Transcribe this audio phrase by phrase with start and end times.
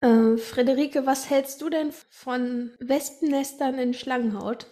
[0.00, 4.66] Äh, Friederike, was hältst du denn von Wespennestern in Schlangenhaut?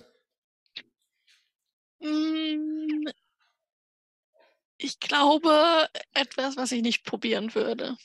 [2.01, 3.07] Mm,
[4.79, 7.97] ich glaube, etwas, was ich nicht probieren würde.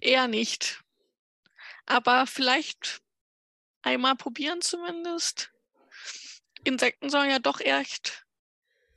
[0.00, 0.82] Eher nicht.
[1.86, 3.00] Aber vielleicht
[3.82, 5.52] einmal probieren zumindest.
[6.64, 8.26] Insekten sollen ja doch echt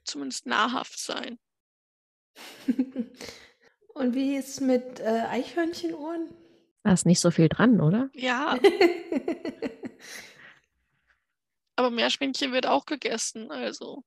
[0.03, 1.39] zumindest nahrhaft sein.
[4.01, 6.33] Und wie ist es mit äh, Eichhörnchenohren?
[6.83, 8.09] Da ist nicht so viel dran, oder?
[8.15, 8.57] Ja,
[11.75, 13.51] aber Meerschweinchen wird auch gegessen.
[13.51, 14.03] Also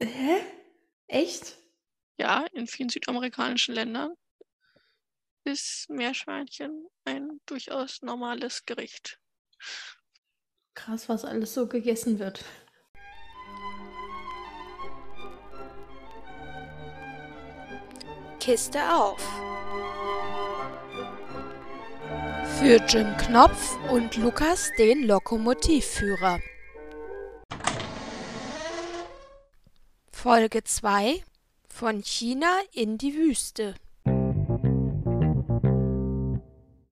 [0.00, 0.40] Hä?
[1.08, 1.58] Echt?
[2.18, 4.14] ja, in vielen südamerikanischen Ländern
[5.44, 9.20] ist Meerschweinchen ein durchaus normales Gericht.
[10.72, 12.42] Krass, was alles so gegessen wird.
[18.46, 19.20] Kiste auf.
[22.60, 26.38] Für Jim Knopf und Lukas den Lokomotivführer.
[30.12, 31.24] Folge 2
[31.68, 33.74] Von China in die Wüste.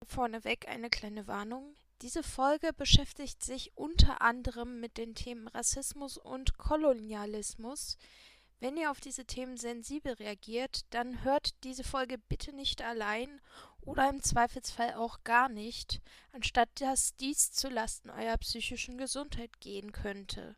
[0.06, 1.74] Vorneweg eine kleine Warnung.
[2.02, 7.98] Diese Folge beschäftigt sich unter anderem mit den Themen Rassismus und Kolonialismus.
[8.62, 13.40] Wenn ihr auf diese Themen sensibel reagiert, dann hört diese Folge bitte nicht allein
[13.80, 16.02] oder im Zweifelsfall auch gar nicht,
[16.32, 20.56] anstatt dass dies zu Lasten eurer psychischen Gesundheit gehen könnte.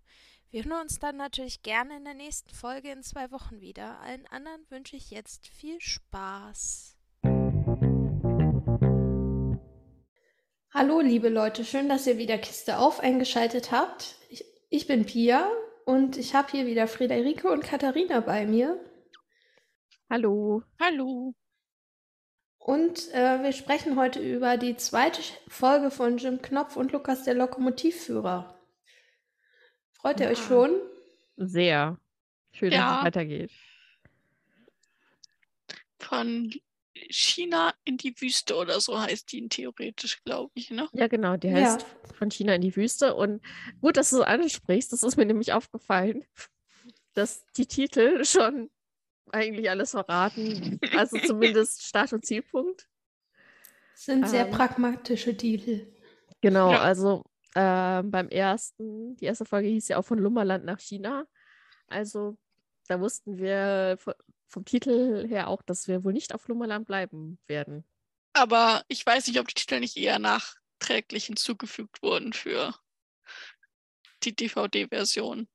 [0.50, 4.00] Wir hören uns dann natürlich gerne in der nächsten Folge in zwei Wochen wieder.
[4.00, 6.96] Allen anderen wünsche ich jetzt viel Spaß.
[10.74, 14.16] Hallo, liebe Leute, schön, dass ihr wieder Kiste auf eingeschaltet habt.
[14.28, 15.48] Ich, ich bin Pia
[15.86, 18.78] und ich habe hier wieder Friederike und Katharina bei mir.
[20.10, 20.62] Hallo.
[20.80, 21.34] Hallo.
[22.58, 27.34] Und äh, wir sprechen heute über die zweite Folge von Jim Knopf und Lukas der
[27.34, 28.58] Lokomotivführer.
[29.92, 30.44] Freut ihr euch Ja.
[30.46, 30.80] schon?
[31.36, 31.98] Sehr.
[32.52, 32.98] Schön, dass Ja.
[33.00, 33.50] es weitergeht.
[35.98, 36.52] Von
[37.10, 40.88] China in die Wüste oder so heißt die theoretisch, glaube ich, ne?
[40.92, 41.36] Ja, genau.
[41.36, 41.54] Die Ja.
[41.74, 43.14] heißt Von China in die Wüste.
[43.14, 43.42] Und
[43.80, 44.92] gut, dass du es ansprichst.
[44.92, 46.24] Das ist mir nämlich aufgefallen,
[47.14, 48.70] dass die Titel schon
[49.32, 50.78] eigentlich alles verraten.
[50.94, 52.88] Also zumindest Start- und Zielpunkt.
[53.94, 54.52] Sind sehr Ähm.
[54.52, 55.86] pragmatische Titel.
[56.40, 56.80] Genau, Ja.
[56.80, 57.24] also
[57.54, 61.26] ähm, beim ersten, die erste Folge hieß ja auch von Lummerland nach China.
[61.86, 62.36] Also
[62.88, 63.98] da wussten wir
[64.52, 67.84] vom Titel her auch, dass wir wohl nicht auf Lummerland bleiben werden.
[68.34, 72.74] Aber ich weiß nicht, ob die Titel nicht eher nachträglich hinzugefügt wurden für
[74.22, 75.48] die DVD-Version.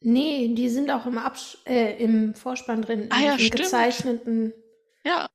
[0.00, 3.02] Nee, die sind auch im, Abs äh, im Vorspann drin.
[3.02, 3.62] in Ah ja, diesen stimmt.
[3.64, 4.52] gezeichneten.
[5.04, 5.30] Ja.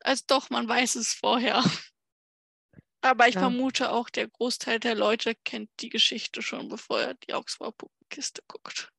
[0.00, 1.62] Also doch, man weiß es vorher.
[3.02, 3.40] Aber ich Ja.
[3.42, 8.42] vermute auch, der Großteil der Leute kennt die Geschichte schon, bevor er die Augsburger Puppenkiste
[8.48, 8.90] guckt.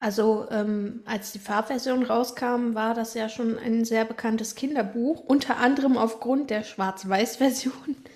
[0.00, 5.56] Also, ähm, als die Farbversion rauskam, war das ja schon ein sehr bekanntes Kinderbuch, unter
[5.56, 7.96] anderem aufgrund der Schwarz-Weiß-Version.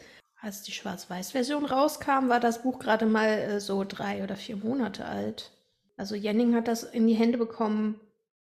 [0.41, 5.05] Als die Schwarz-Weiß-Version rauskam, war das Buch gerade mal äh, so drei oder vier Monate
[5.05, 5.53] alt.
[5.97, 8.01] Also Jenning hat das in die Hände bekommen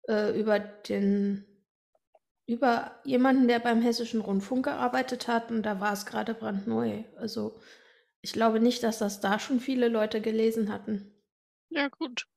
[0.08, 1.44] äh, über den,
[2.46, 7.02] über jemanden, der beim Hessischen Rundfunk gearbeitet hat und da war es gerade brandneu.
[7.16, 7.60] Also
[8.22, 11.12] ich glaube nicht, dass das da schon viele Leute gelesen hatten.
[11.70, 12.28] Ja, gut.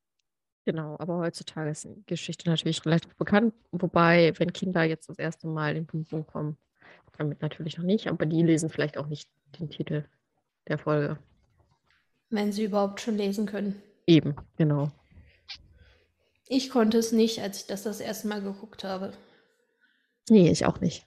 [0.65, 3.53] Genau, aber heutzutage ist die Geschichte natürlich relativ bekannt.
[3.71, 6.57] Wobei, wenn Kinder jetzt das erste Mal in Berührung kommen,
[7.17, 9.29] damit natürlich noch nicht, aber die lesen vielleicht auch nicht
[9.59, 10.05] den Titel
[10.67, 11.19] der Folge.
[12.29, 13.81] Wenn sie überhaupt schon lesen können.
[14.07, 14.91] Eben, genau.
[16.47, 19.13] Ich konnte es nicht, als ich das das erste Mal geguckt habe.
[20.29, 21.05] Nee, ich auch nicht.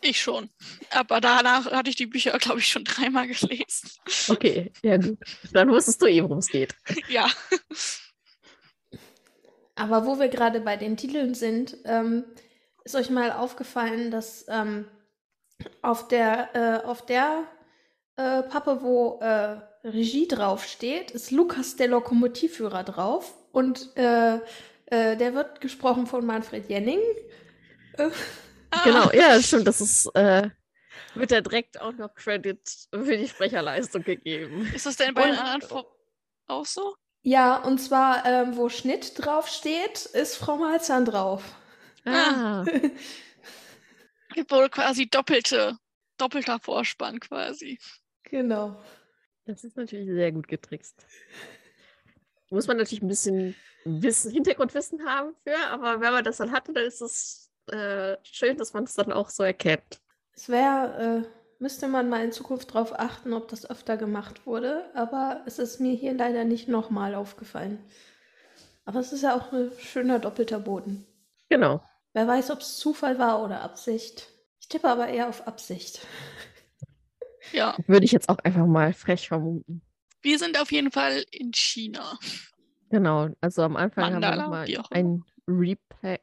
[0.00, 0.50] Ich schon.
[0.90, 3.90] Aber danach hatte ich die Bücher, glaube ich, schon dreimal gelesen.
[4.28, 5.18] Okay, ja gut.
[5.52, 6.74] Dann wusstest du eh, worum es geht.
[7.08, 7.28] ja.
[9.74, 12.24] Aber wo wir gerade bei den Titeln sind, ähm,
[12.84, 14.86] ist euch mal aufgefallen, dass ähm,
[15.80, 17.44] auf der, äh, auf der
[18.16, 23.34] äh, Pappe, wo äh, Regie draufsteht, ist Lukas der Lokomotivführer drauf.
[23.52, 24.36] Und äh,
[24.86, 27.00] äh, der wird gesprochen von Manfred Jenning.
[27.98, 28.10] Äh,
[28.74, 29.66] Ah, Genau, ja, stimmt.
[29.66, 30.48] Das ist, äh,
[31.14, 32.58] wird ja direkt auch noch Credit
[32.90, 34.66] für die Sprecherleistung gegeben.
[34.74, 35.86] Ist das denn bei den Und- anderen Fo-
[36.46, 36.94] auch so?
[37.22, 41.42] Ja, und zwar, ähm, wo Schnitt draufsteht, ist Frau Malzahn drauf.
[42.04, 42.64] Ah,
[44.34, 45.76] Gibt wohl quasi doppelte,
[46.18, 47.78] doppelter Vorspann quasi.
[48.24, 48.82] Genau.
[49.44, 51.06] das ist natürlich sehr gut getrickst.
[52.50, 53.54] Muss man natürlich ein bisschen
[53.84, 58.56] Wissen, Hintergrundwissen haben für, aber wenn man das dann hat, dann ist es äh, schön,
[58.56, 60.00] dass man es dann auch so erkennt.
[60.34, 64.84] Es wäre, äh, müsste man mal in Zukunft darauf achten, ob das öfter gemacht wurde,
[64.94, 67.78] aber es ist mir hier leider nicht nochmal aufgefallen.
[68.84, 71.06] Aber es ist ja auch ein schöner doppelter Boden.
[71.48, 71.80] Genau.
[72.14, 74.28] Wer weiß, ob es Zufall war oder Absicht.
[74.60, 76.06] Ich tippe aber eher auf Absicht.
[77.50, 79.82] Ja, Würde ich jetzt auch einfach mal frech vermuten.
[80.22, 82.16] wir sind auf jeden Fall in China.
[82.88, 86.18] Genau, also am Anfang haben wir Mandala, nochmal ein Repa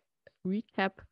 [0.46, 1.04] Recap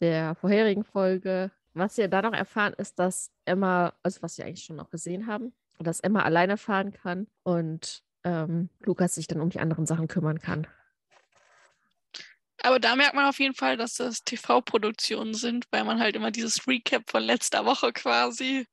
[0.00, 1.52] der vorherigen Folge.
[1.78, 5.26] Was wir da noch erfahren, ist, dass Emma, also was wir eigentlich schon noch gesehen
[5.26, 10.08] haben, dass Emma alleine fahren kann und ähm, Lukas sich dann um die anderen Sachen
[10.08, 10.66] kümmern kann.
[12.62, 16.32] Aber da merkt man auf jeden Fall, dass das TV-Produktionen sind, weil man halt immer
[16.32, 18.66] dieses Recap von letzter Woche quasi.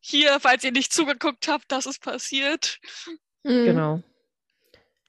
[0.00, 2.78] Hier, falls ihr nicht zugeguckt habt, das ist passiert.
[3.44, 3.64] Mhm.
[3.64, 4.02] Genau.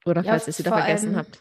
[0.05, 1.39] Oder Ja, falls ihr es wieder vor vergessen allem- habt.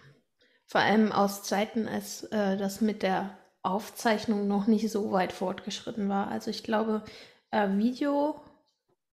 [0.66, 6.08] Vor allem aus Zeiten, als äh, das mit der Aufzeichnung noch nicht so weit fortgeschritten
[6.08, 6.28] war.
[6.28, 7.02] Also ich glaube,
[7.50, 8.40] äh, Video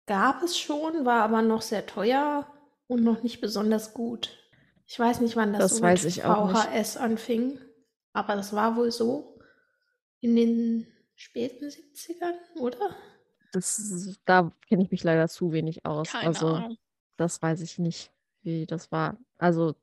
[0.05, 2.45] gab es schon, war aber noch sehr teuer
[2.87, 4.37] und noch nicht besonders gut.
[4.85, 6.57] Ich weiß nicht, wann das, Das so weiß mit ich auch nicht.
[6.57, 7.59] VHS anfing,
[8.13, 9.39] aber das war wohl so
[10.19, 12.95] in den späten 70ern, oder?
[13.53, 16.09] Das, ist- da kenne ich mich leider zu wenig aus.
[16.11, 16.77] Keine also Ahnung.
[17.17, 18.11] das weiß ich nicht,
[18.41, 19.17] wie das war.
[19.37, 19.75] Also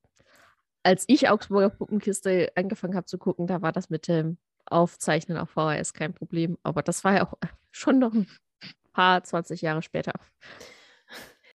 [0.82, 4.36] als ich Augsburger Puppenkiste angefangen habe zu gucken, da war das mit dem
[4.70, 6.58] Aufzeichnen auf VHS kein Problem.
[6.62, 7.34] Aber das war ja auch
[7.70, 8.26] schon noch ein
[8.92, 10.12] paar 20 Jahre später.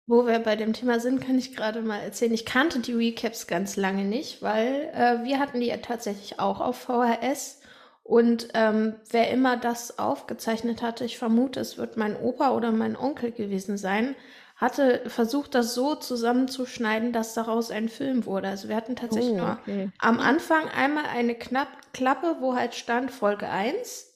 [0.06, 2.32] Wo wir bei dem Thema sind, kann ich gerade mal erzählen.
[2.34, 6.60] Ich kannte die Recaps ganz lange nicht, weil äh, wir hatten die ja tatsächlich auch
[6.60, 7.60] auf VHS.
[8.02, 12.96] Und ähm, wer immer das aufgezeichnet hatte, ich vermute, es wird mein Opa oder mein
[12.96, 14.16] Onkel gewesen sein,
[14.60, 18.48] hatte versucht, das so zusammenzuschneiden, dass daraus ein Film wurde.
[18.48, 19.90] Also wir hatten tatsächlich Oh, nur okay.
[19.98, 24.14] am Anfang einmal eine Knapp Klappe, wo halt stand Folge 1.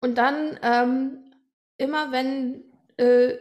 [0.00, 1.32] Und dann ähm,
[1.76, 2.64] immer, wenn
[2.96, 3.36] äh,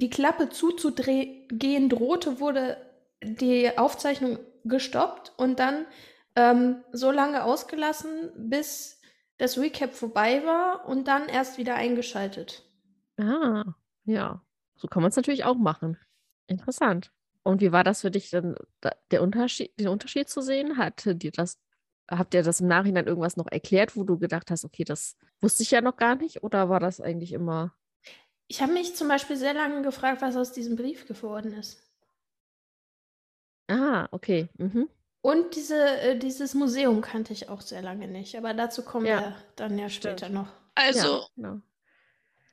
[0.00, 2.76] die Klappe zuzugehen drohte, wurde
[3.22, 5.86] die Aufzeichnung gestoppt und dann
[6.36, 9.00] ähm, so lange ausgelassen, bis
[9.38, 12.62] das Recap vorbei war und dann erst wieder eingeschaltet.
[13.18, 13.64] Ah,
[14.04, 14.40] ja.
[14.76, 15.98] So kann man es natürlich auch machen.
[16.46, 17.12] Interessant.
[17.42, 18.54] Und wie war das für dich denn,
[19.10, 20.78] der Unterschied, den Unterschied zu sehen?
[20.78, 21.58] Hatte dir das,
[22.10, 25.62] habt ihr das im Nachhinein irgendwas noch erklärt, wo du gedacht hast, okay, das wusste
[25.62, 26.42] ich ja noch gar nicht?
[26.42, 27.74] Oder war das eigentlich immer.
[28.48, 31.82] Ich habe mich zum Beispiel sehr lange gefragt, was aus diesem Brief geworden ist.
[33.68, 34.48] Ah, okay.
[34.58, 34.88] Mhm.
[35.22, 39.20] Und diese, äh, dieses Museum kannte ich auch sehr lange nicht, aber dazu kommen Ja,
[39.20, 40.34] wir dann ja später stimmt.
[40.34, 40.48] noch.
[40.74, 41.60] Also, Ja, genau.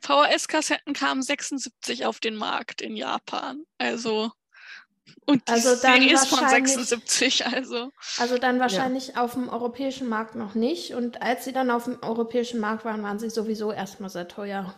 [0.01, 3.63] VHS-Kassetten kamen 76 auf den Markt in Japan.
[3.77, 4.31] Also,
[5.25, 7.91] und die Also dann Serie ist von wahrscheinlich- 76, also.
[8.17, 10.93] Also dann wahrscheinlich auf dem europäischen Markt noch nicht.
[10.95, 14.73] Und als sie dann auf dem europäischen Markt waren, waren sie sowieso erstmal sehr teuer.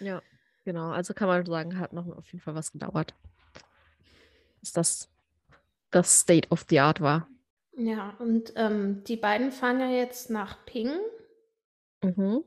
[0.00, 0.20] Ja,
[0.64, 0.90] genau.
[0.90, 3.14] Also kann man sagen, hat noch auf jeden Fall was gedauert.
[4.60, 5.08] Bis das
[5.90, 7.28] das State of the Art war.
[7.76, 10.90] Ja, und ähm, die beiden fahren ja jetzt nach Ping.
[12.02, 12.42] Mhm.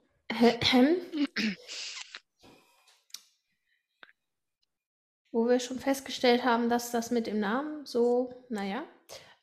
[5.31, 8.83] Wo wir schon festgestellt haben, dass das mit dem Namen so, naja.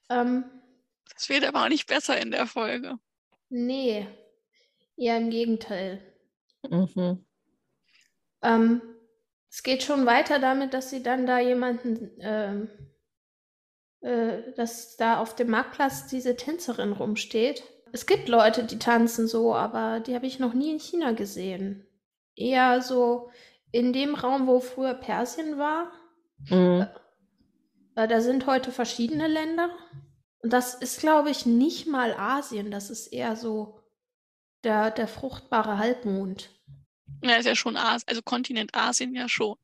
[0.09, 0.45] Ähm,
[1.15, 2.99] Das wird aber auch nicht besser in der Folge.
[3.49, 4.07] nee,
[4.97, 6.01] eher im Gegenteil.
[6.71, 7.25] Mhm.
[8.43, 8.83] Ähm,
[9.51, 12.69] es geht schon weiter damit, dass sie dann da jemanden, ähm,
[14.01, 17.63] äh, dass da auf dem Marktplatz diese Tänzerin rumsteht.
[17.93, 21.87] Es gibt Leute, die tanzen so, aber die habe ich noch nie in China gesehen.
[22.35, 23.31] Eher so
[23.75, 25.91] in dem Raum, wo früher Persien war.
[26.49, 26.87] Mhm.
[27.97, 29.69] Äh, da sind heute verschiedene Länder.
[30.39, 32.71] Und das ist, glaube ich, nicht mal Asien.
[32.71, 33.81] Das ist eher so
[34.63, 36.51] der, der fruchtbare Halbmond.
[37.25, 39.57] Ja, ist ja schon Asien, also Kontinent Asien ja schon.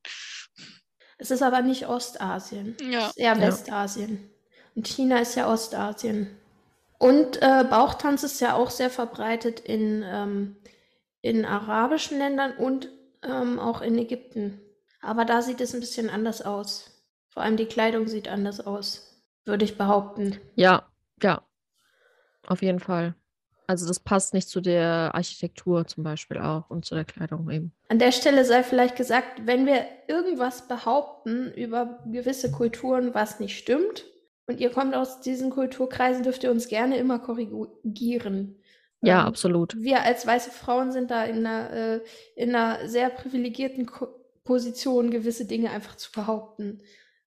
[1.18, 2.76] Es ist aber nicht Ostasien.
[2.90, 3.02] Ja.
[3.02, 3.40] Es ist eher Ja.
[3.40, 4.28] Westasien.
[4.74, 6.36] Und China ist ja Ostasien.
[6.98, 10.56] Und äh, Bauchtanz ist ja auch sehr verbreitet in, ähm,
[11.20, 12.88] in arabischen Ländern und
[13.22, 14.60] ähm, auch in Ägypten.
[15.00, 16.90] Aber da sieht es ein bisschen anders aus.
[17.28, 20.38] Vor allem die Kleidung sieht anders aus, würde ich behaupten.
[20.56, 20.88] Ja,
[21.22, 21.42] ja.
[22.46, 23.14] Auf jeden Fall.
[23.66, 27.72] Also das passt nicht zu der Architektur zum Beispiel auch und zu der Kleidung eben.
[27.88, 33.56] An der Stelle sei vielleicht gesagt, wenn wir irgendwas behaupten über gewisse Kulturen, was nicht
[33.56, 34.06] stimmt,
[34.48, 38.59] und ihr kommt aus diesen Kulturkreisen, dürft ihr uns gerne immer korrigieren.
[39.02, 39.76] Ja, Ähm, absolut.
[39.76, 42.00] Wir als weiße Frauen sind da in einer, äh,
[42.36, 44.08] in einer sehr privilegierten Ko
[44.44, 46.82] Position, gewisse Dinge einfach zu behaupten.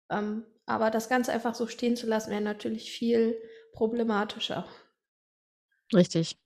[0.10, 3.38] Ähm, aber das Ganze einfach so stehen zu lassen, wäre natürlich viel
[3.72, 4.66] problematischer.
[5.94, 6.38] Richtig.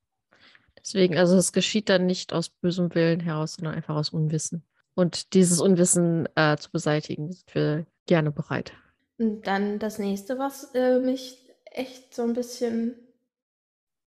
[0.80, 4.64] Deswegen, also es geschieht dann nicht aus bösem Willen heraus, sondern einfach aus Unwissen.
[4.96, 8.74] Und dieses Unwissen äh, zu beseitigen, sind wir gerne bereit.
[9.18, 12.96] Und dann das nächste, was äh, mich echt so ein bisschen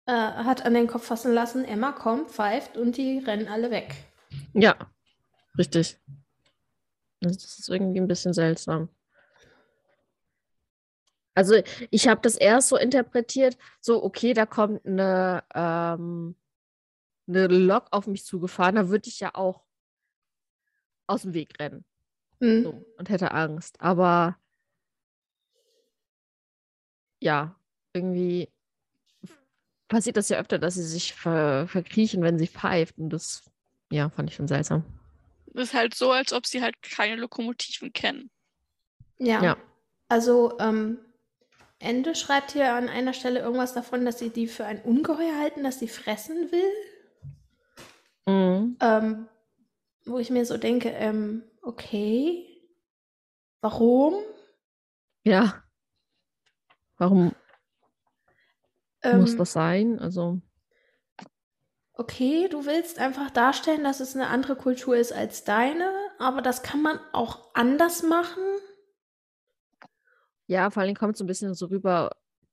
[0.07, 1.65] äh, hat an den Kopf fassen lassen.
[1.65, 3.95] Emma kommt, pfeift und die rennen alle weg.
[4.55, 4.77] Ja,
[5.59, 5.99] richtig.
[7.21, 8.89] Das ist irgendwie ein bisschen seltsam.
[11.35, 11.55] Also
[11.91, 16.37] ich habe das erst so interpretiert, so, okay, da kommt eine, ähm,
[17.27, 19.65] eine Lok auf mich zugefahren, da würde ich ja auch
[21.07, 21.85] aus dem Weg rennen.
[22.41, 22.63] Mhm.
[22.65, 23.81] So, und hätte Angst.
[23.81, 24.37] Aber
[27.21, 27.57] ja,
[27.95, 28.53] irgendwie
[29.93, 32.99] passiert das ja öfter, dass sie sich ver verkriechen, wenn sie pfeift.
[32.99, 33.45] Und das,
[33.91, 34.85] ja, fand ich schon seltsam.
[35.53, 38.31] Ist halt so, als ob sie halt keine Lokomotiven kennen.
[39.19, 39.43] Ja.
[39.43, 39.57] Ja.
[40.09, 40.99] Also, ähm,
[41.79, 45.63] Ende schreibt hier an einer Stelle irgendwas davon, dass sie die für ein Ungeheuer halten,
[45.63, 46.73] das sie fressen will.
[48.27, 48.77] Mhm.
[48.81, 49.29] Ähm,
[50.07, 52.47] wo ich mir so denke, ähm, okay.
[53.61, 54.15] Warum?
[55.25, 55.63] Ja.
[56.97, 57.33] Warum
[59.03, 59.99] Ähm, muss das sein?
[59.99, 60.41] Also,
[61.95, 66.63] Okay, du willst einfach darstellen, dass es eine andere Kultur ist als deine, aber das
[66.63, 68.43] kann man auch anders machen.
[70.47, 72.11] ja, vor allem kommt es so ein bisschen so rüber,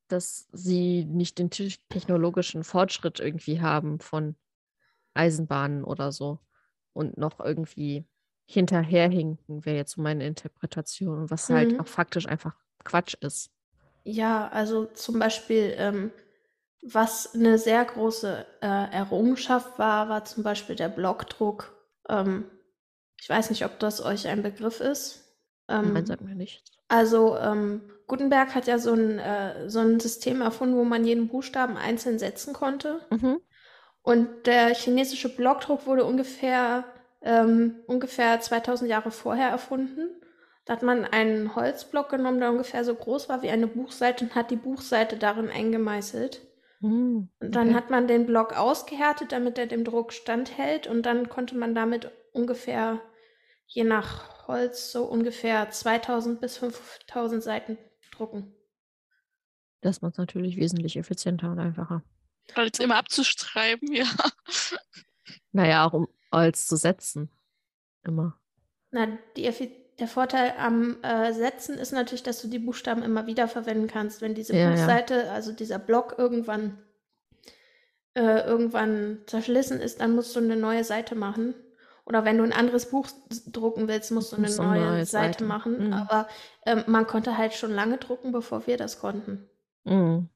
[0.08, 4.36] dass sie nicht den te- technologischen Fortschritt irgendwie haben von
[5.16, 6.40] Eisenbahnen oder so
[6.94, 8.06] und noch irgendwie
[8.48, 11.80] hinterherhinken, wäre jetzt so meine Interpretation, was halt Mhm.
[11.80, 13.52] auch faktisch einfach Quatsch ist.
[14.04, 16.12] Ja, also zum Beispiel, ähm,
[16.82, 21.74] was eine sehr große äh, Errungenschaft war, war zum Beispiel der Blockdruck.
[22.08, 22.46] Ähm,
[23.20, 25.36] ich weiß nicht, ob das euch ein Begriff ist.
[25.68, 26.72] Ähm, Nein, sagt mir nichts.
[26.88, 31.28] Also ähm, Gutenberg hat ja so ein, äh, so ein System erfunden, wo man jeden
[31.28, 33.02] Buchstaben einzeln setzen konnte.
[33.12, 33.40] Mhm.
[34.02, 36.86] Und der chinesische Blockdruck wurde ungefähr,
[37.22, 40.10] ähm, ungefähr 2000 Jahre vorher erfunden.
[40.66, 44.36] Da hat man einen Holzblock genommen, der ungefähr so groß war wie eine Buchseite und
[44.36, 46.42] hat die Buchseite darin eingemeißelt.
[46.80, 47.30] Mhm.
[47.40, 47.76] Und dann Okay.
[47.76, 50.88] hat man den Block ausgehärtet, damit er dem Druck standhält.
[50.88, 53.02] Und dann konnte man damit ungefähr,
[53.68, 57.78] je nach Holz, so ungefähr 2000 bis 5000 Seiten
[58.12, 58.56] drucken.
[59.82, 62.04] Das macht es natürlich wesentlich effizienter und einfacher.
[62.56, 64.08] Als immer abzuschreiben, ja.
[65.52, 67.30] Naja, auch um als zu setzen.
[68.04, 68.40] Immer.
[68.92, 73.28] Na, die Effi der Vorteil am äh, Setzen ist natürlich, dass du die Buchstaben immer
[73.28, 74.22] wieder verwenden kannst.
[74.22, 74.70] Wenn diese Ja, ja.
[74.72, 76.78] Buchseite, also dieser Block irgendwann,
[78.16, 81.54] äh, irgendwann zerschlissen ist, dann musst du eine neue Seite machen.
[82.06, 83.08] Oder wenn du ein anderes Buch
[83.52, 85.44] drucken willst, musst du eine eine neue neue Seite Seite.
[85.44, 85.88] machen.
[85.88, 85.94] Mhm.
[85.94, 86.28] Aber
[86.66, 89.48] ähm, man konnte halt schon lange drucken, bevor wir das konnten.
[89.84, 90.30] Mhm.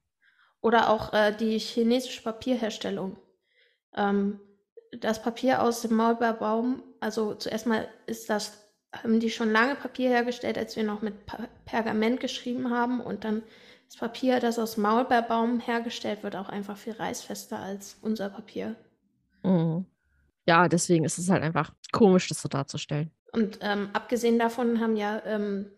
[0.60, 3.18] Oder auch äh, die chinesische Papierherstellung.
[3.96, 4.40] Ähm,
[5.00, 8.63] das Papier aus dem Maulbeerbaum, also zuerst mal ist das,
[9.02, 13.00] haben die schon lange Papier hergestellt, als wir noch mit pa Pergament geschrieben haben.
[13.00, 13.42] Und dann
[13.86, 18.76] das Papier, das aus Maulbeerbaum hergestellt wird, auch einfach viel reißfester als unser Papier.
[19.42, 19.86] Mhm.
[20.46, 23.10] Ja, deswegen ist es halt einfach komisch, das so darzustellen.
[23.32, 25.70] Und ähm, abgesehen davon haben ja ähm,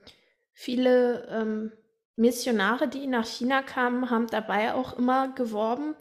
[0.53, 1.73] viele ähm,
[2.17, 5.95] Missionare, die nach China kamen, haben dabei auch immer geworben,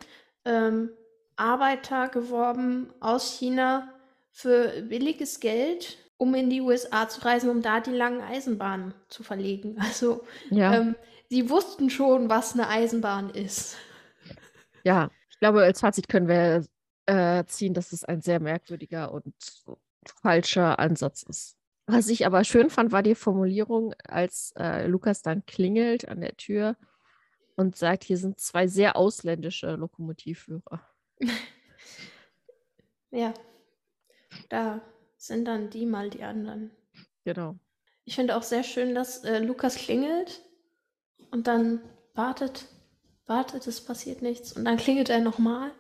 [0.46, 0.90] ähm,
[1.36, 3.94] Arbeiter geworben aus China
[4.32, 9.24] für billiges Geld, um in die USA zu reisen, um da die langen Eisenbahnen zu
[9.24, 9.78] verlegen.
[9.80, 10.96] Also Ja, ähm,
[11.30, 13.78] sie wussten schon, was eine Eisenbahn ist.
[14.84, 15.10] ja.
[15.30, 16.66] Ich glaube, als Fazit können wir
[17.08, 19.36] äh, ziehen, dass es ein sehr merkwürdiger und
[20.22, 21.58] falscher Ansatz ist.
[21.88, 26.36] Was ich aber schön fand, war die Formulierung, als äh, Lukas dann klingelt an der
[26.38, 26.78] Tür
[27.56, 30.82] und sagt, hier sind zwei sehr ausländische Lokomotivführer.
[33.12, 33.34] Ja,
[34.50, 34.82] da
[35.28, 36.72] sind dann die mal die anderen.
[37.24, 37.56] Genau.
[38.06, 40.42] Ich finde auch sehr schön, dass äh, Lukas klingelt
[41.32, 41.82] und dann
[42.14, 42.66] wartet,
[43.26, 44.54] wartet, es passiert nichts.
[44.54, 45.72] Und dann klingelt er nochmal.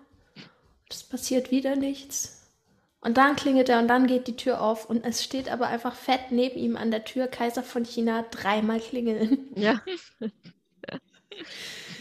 [0.89, 2.51] Es passiert wieder nichts.
[2.99, 5.93] Und dann klingelt er und dann geht die Tür auf und es steht aber einfach
[5.93, 9.51] fett neben ihm an der Tür Kaiser von China dreimal klingeln.
[9.55, 9.81] Ja.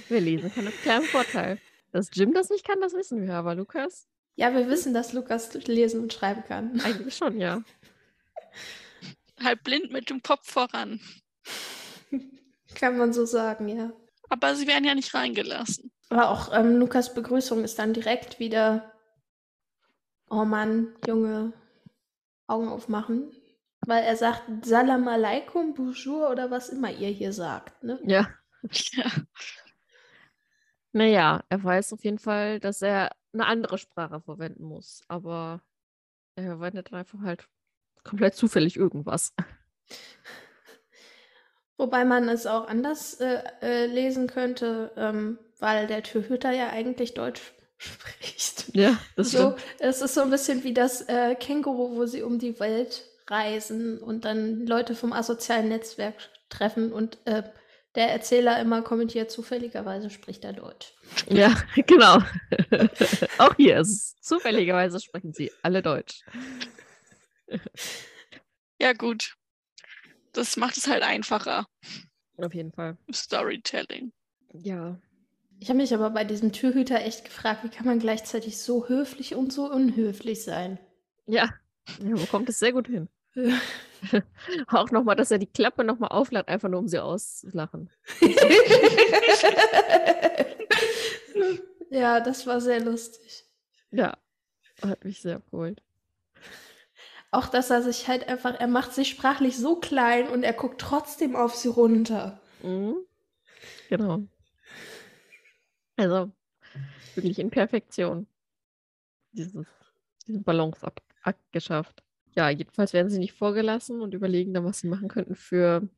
[0.09, 1.59] wir lesen kann mit kleinem Vorteil.
[1.93, 5.53] Dass Jim das nicht kann, das wissen wir, aber Lukas Ja, wir wissen, dass Lukas
[5.67, 6.81] lesen und schreiben kann.
[6.81, 7.63] eigentlich schon, ja.
[9.43, 11.01] Halb blind mit dem Kopf voran.
[12.75, 13.93] Kann man so sagen, ja.
[14.29, 15.93] Aber sie werden ja nicht reingelassen.
[16.09, 18.93] Aber auch ähm, Lukas Begrüßung ist dann direkt wieder,
[20.29, 21.53] oh Mann, Junge,
[22.47, 23.31] Augen aufmachen.
[23.87, 27.83] Weil er sagt Salam alaikum, bonjour oder was immer ihr hier sagt.
[27.83, 28.01] Ne?
[28.05, 28.29] Ja.
[28.93, 29.11] Ja.
[30.93, 35.03] Naja, er weiß auf jeden Fall, dass er eine andere Sprache verwenden muss.
[35.09, 35.61] Aber
[36.37, 37.49] er verwendet einfach halt
[38.03, 39.35] komplett zufällig irgendwas.
[41.77, 47.15] Wobei man es auch anders äh, äh, lesen könnte, ähm, weil der Türhüter ja eigentlich
[47.15, 48.75] Deutsch spricht.
[48.75, 49.63] Ja, das so, stimmt.
[49.81, 53.99] es ist so ein bisschen wie das äh, Känguru, wo sie um die Welt reisen
[53.99, 56.15] und dann Leute vom asozialen Netzwerk
[56.49, 57.43] treffen und äh,
[57.95, 60.93] der Erzähler immer kommentiert, zufälligerweise spricht er Deutsch.
[61.29, 61.55] Ja,
[61.87, 62.19] genau.
[63.39, 66.25] auch hier ist es zufälligerweise sprechen sie alle Deutsch.
[68.81, 69.37] Ja, gut.
[70.33, 71.67] Das macht es halt einfacher.
[72.37, 72.99] Auf jeden Fall.
[73.13, 74.13] Storytelling.
[74.53, 74.99] Ja.
[75.61, 79.35] Ich habe mich aber bei diesem Türhüter echt gefragt, wie kann man gleichzeitig so höflich
[79.35, 80.79] und so unhöflich sein?
[81.27, 81.49] Ja.
[82.01, 83.09] Ja, wo kommt es sehr gut hin?
[84.69, 87.91] Auch nochmal, dass er die Klappe nochmal auflacht, einfach nur um sie auszulachen.
[91.91, 93.45] ja, das war sehr lustig.
[93.91, 94.17] Ja,
[94.83, 95.83] hat mich sehr abgeholt.
[97.31, 100.81] Auch, dass er sich halt einfach, er macht sich sprachlich so klein und er guckt
[100.81, 102.41] trotzdem auf sie runter.
[102.63, 102.97] Mhm.
[103.89, 104.23] Genau.
[105.97, 106.31] Also,
[107.15, 108.27] wirklich in Perfektion.
[109.33, 109.67] Dieses,
[110.27, 111.03] diesen Balanceakt
[111.51, 112.05] geschafft.
[112.37, 115.89] Ja, jedenfalls werden sie nicht vorgelassen und überlegen dann, was sie machen könnten für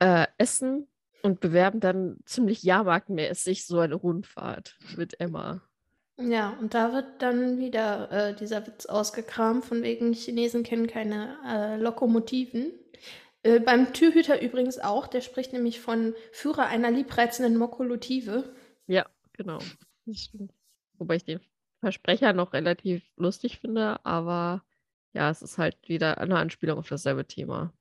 [0.00, 0.88] äh, Essen
[1.22, 5.62] und bewerben dann ziemlich jahrmarktmäßig so eine Rundfahrt mit Emma.
[6.16, 11.38] Ja, und da wird dann wieder äh, dieser Witz ausgekramt, von wegen Chinesen kennen keine
[11.46, 12.72] äh, Lokomotiven.
[13.42, 18.54] Äh, beim Türhüter übrigens auch, der spricht nämlich von Führer einer liebreizenden Mokolotive.
[18.86, 19.58] Ja, genau.
[20.98, 21.40] Wobei ich den
[21.80, 24.62] Versprecher noch relativ lustig finde, aber
[25.14, 27.72] ja, es ist halt wieder eine Anspielung auf dasselbe Thema,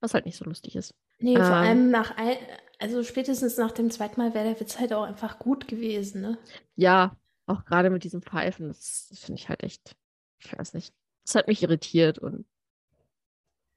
[0.00, 0.94] was halt nicht so lustig ist.
[1.18, 1.52] Nee, vor Ähm.
[1.52, 2.36] allem nach, ein,
[2.78, 6.38] also spätestens nach dem zweiten Mal wäre der Witz halt auch einfach gut gewesen, ne?
[6.74, 9.96] Ja, auch gerade mit diesem Pfeifen, das, das finde ich halt echt,
[10.38, 10.92] ich weiß nicht.
[11.24, 12.44] Das hat mich irritiert und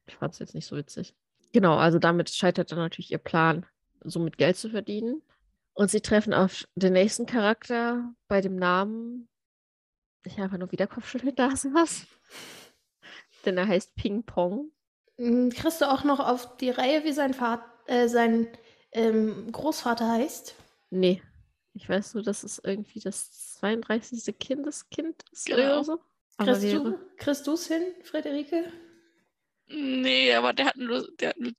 [0.06, 1.14] ich fand es jetzt nicht so witzig.
[1.52, 3.64] Genau, also damit scheitert dann natürlich ihr Plan,
[4.02, 5.22] somit Geld zu verdienen.
[5.74, 9.28] Und sie treffen auf den nächsten Charakter bei dem Namen.
[10.24, 12.06] Ich einfach nur wieder Kopfschütteln, da ist was.
[13.46, 14.70] Denn er heißt Ping Pong.
[15.16, 18.48] Mm, Kriegst du auch noch auf die Reihe, wie sein, Vater, äh, sein
[18.92, 20.54] ähm, Großvater heißt?
[20.90, 21.22] Nee.
[21.74, 24.38] Ich weiß nur, dass es irgendwie das 32.
[24.38, 25.58] Kindeskind ist Genau.
[25.58, 26.00] oder so.
[26.38, 28.72] Kriegst du kriegst du's hin, Friederike?
[29.68, 31.52] Nee, aber der hat nur, der hat nur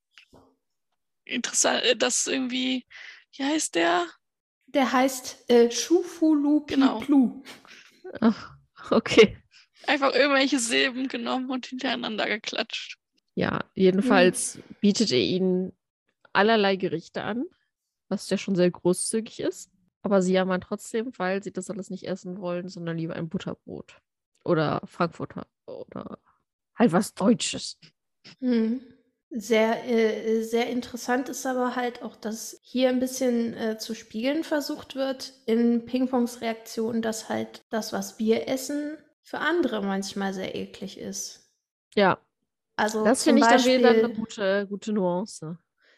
[1.25, 2.85] interessant, äh, das irgendwie,
[3.35, 4.07] wie heißt der?
[4.67, 6.99] Der heißt äh, Schufulu Genau.
[6.99, 7.43] Plu.
[8.21, 8.55] Ach,
[8.91, 9.37] okay.
[9.85, 12.97] Einfach irgendwelche Silben genommen und hintereinander geklatscht.
[13.35, 15.71] Ja, jedenfalls bietet er ihnen
[16.33, 17.45] allerlei Gerichte an,
[18.09, 19.69] was ja schon sehr großzügig ist.
[20.01, 24.01] Aber sie jammern trotzdem, weil sie das alles nicht essen wollen, sondern lieber ein Butterbrot.
[24.43, 25.45] Oder Frankfurter.
[25.65, 26.19] Oder
[26.75, 27.77] halt was Deutsches.
[28.39, 28.81] Hm.
[29.29, 34.45] Sehr, äh, sehr interessant ist aber halt auch, dass hier ein bisschen äh, zu spiegeln
[34.45, 40.55] versucht wird in Pingpongs Reaktion, dass halt das, was wir essen, für andere manchmal sehr
[40.55, 41.51] eklig ist.
[41.95, 42.17] Ja,
[42.77, 45.57] Also das finde ich dann wieder Beispiel- eine gute, gute Nuance.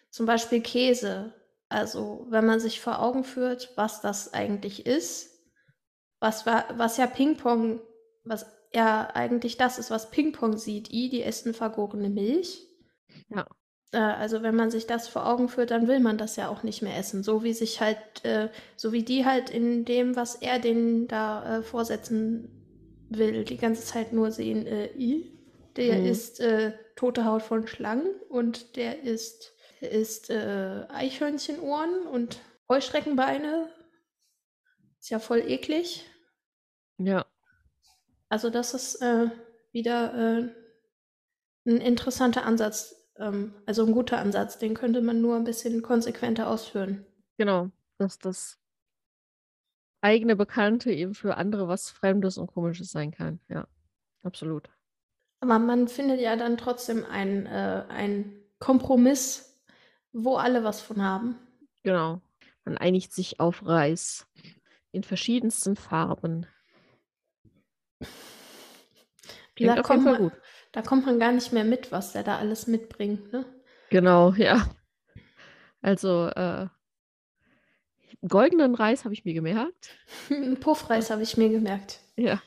[0.10, 1.36] Zum Beispiel Käse.
[1.70, 5.30] Also, wenn man sich vor Augen führt, was das eigentlich ist,
[6.20, 7.80] was, was ja Ping-Pong,
[8.24, 12.66] was ja eigentlich das ist, was Ping-Pong sieht, i, die essen vergorene Milch.
[13.30, 13.46] Ja.
[13.92, 16.64] Äh, also, wenn man sich das vor Augen führt, dann will man das ja auch
[16.64, 17.22] nicht mehr essen.
[17.22, 21.58] So wie sich halt, äh, so wie die halt in dem, was er denen da
[21.60, 22.56] äh, vorsetzen
[23.10, 25.38] will, die ganze Zeit nur sehen, äh, i,
[25.76, 26.06] der Mhm.
[26.06, 33.70] ist äh, tote Haut von Schlangen und der ist der isst äh, Eichhörnchenohren und Heuschreckenbeine.
[35.00, 36.06] Ist ja voll eklig.
[36.98, 37.26] Ja,
[38.28, 39.30] Also das ist äh,
[39.72, 40.50] wieder äh,
[41.66, 42.96] ein interessanter Ansatz.
[43.18, 44.58] Ähm, also ein guter Ansatz.
[44.60, 47.06] Den könnte man nur ein bisschen konsequenter ausführen.
[47.38, 47.72] genau.
[47.98, 48.59] Dass das
[50.02, 53.40] eigene Bekannte eben für andere was Fremdes und Komisches sein kann.
[53.50, 53.68] Ja,
[54.24, 54.70] absolut.
[55.42, 59.62] Aber man findet ja dann trotzdem einen äh, einen Kompromiss,
[60.12, 61.36] wo alle was von haben.
[61.84, 62.22] Genau.
[62.66, 64.28] Man einigt sich auf Reis
[64.92, 66.46] in verschiedensten Farben.
[69.56, 70.34] Klingt Da auf jeden kommt, Fall man, gut.
[70.72, 73.32] da kommt man gar nicht mehr mit, was der da alles mitbringt.
[73.32, 73.46] Ne?
[73.90, 74.70] Genau, ja.
[75.82, 76.68] Also, äh,
[78.28, 79.92] goldenen Reis habe ich mir gemerkt.
[80.30, 82.00] Ein Puffreis habe ich mir gemerkt.
[82.16, 82.42] Ja.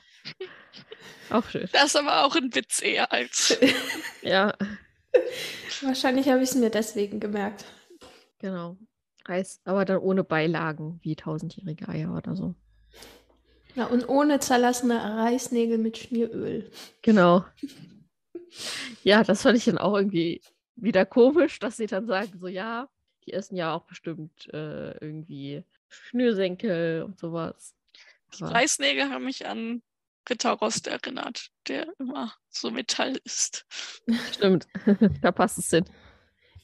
[1.30, 1.68] Auch schön.
[1.72, 3.56] Das ist aber auch ein Witz eher als.
[4.22, 4.54] Ja,
[5.82, 7.64] Wahrscheinlich habe ich es mir deswegen gemerkt.
[8.38, 8.76] genau.
[9.26, 12.54] Reis, aber dann ohne Beilagen, wie tausendjährige Eier oder so.
[13.74, 16.70] Ja, und ohne zerlassene Reisnägel mit Schmieröl.
[17.02, 17.44] Genau.
[19.02, 20.40] Ja, das fand ich dann auch irgendwie
[20.76, 22.88] wieder komisch, dass sie dann sagen, so ja,
[23.26, 27.74] die essen ja auch bestimmt äh, irgendwie Schnürsenkel und sowas.
[28.38, 29.82] Die Reisnägel haben mich an
[30.28, 33.66] Ritter Rost erinnert, der immer so Metall ist.
[34.32, 34.66] Stimmt,
[35.20, 35.84] da passt es hin.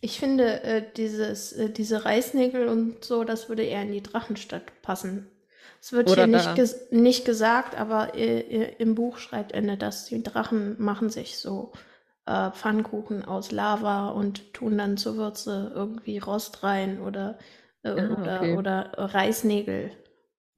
[0.01, 4.81] Ich finde, äh, dieses, äh, diese Reisnägel und so, das würde eher in die Drachenstadt
[4.83, 5.29] passen.
[5.81, 10.07] Es wird Oder hier nicht, ges nicht gesagt, aber äh, im Buch schreibt Ende, dass
[10.07, 11.73] die Drachen machen sich so
[12.29, 17.39] äh, Pfannkuchen aus Lava und tun dann zur Würze irgendwie Rost rein oder,
[17.83, 18.57] äh, ja, ah, oder, okay.
[18.57, 19.93] oder Reisnägel.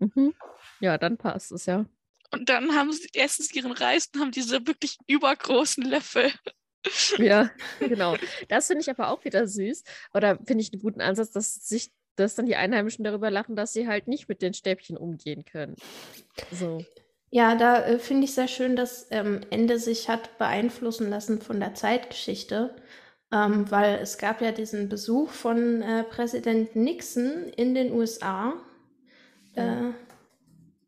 [0.01, 0.35] Mhm.
[0.81, 1.87] Ja, dann passt es ja.
[2.33, 6.31] Und dann haben sie erstens ihren Reis und haben diese wirklich übergroßen Löffel.
[7.19, 8.17] Ja, genau.
[8.49, 9.85] Das finde ich aber auch wieder süß.
[10.15, 13.75] Oder finde ich einen guten Ansatz, dass sich dass dann die Einheimischen darüber lachen, dass
[13.75, 15.77] sie halt nicht mit den Stäbchen umgehen können.
[16.51, 16.83] So.
[17.31, 21.61] Ja, da äh, finde ich sehr schön, dass ähm, Ende sich hat beeinflussen lassen von
[21.61, 22.75] der Zeitgeschichte,
[23.33, 28.55] ähm, weil es gab ja diesen Besuch von äh, Präsident Nixon in den USA.
[29.55, 29.93] Äh,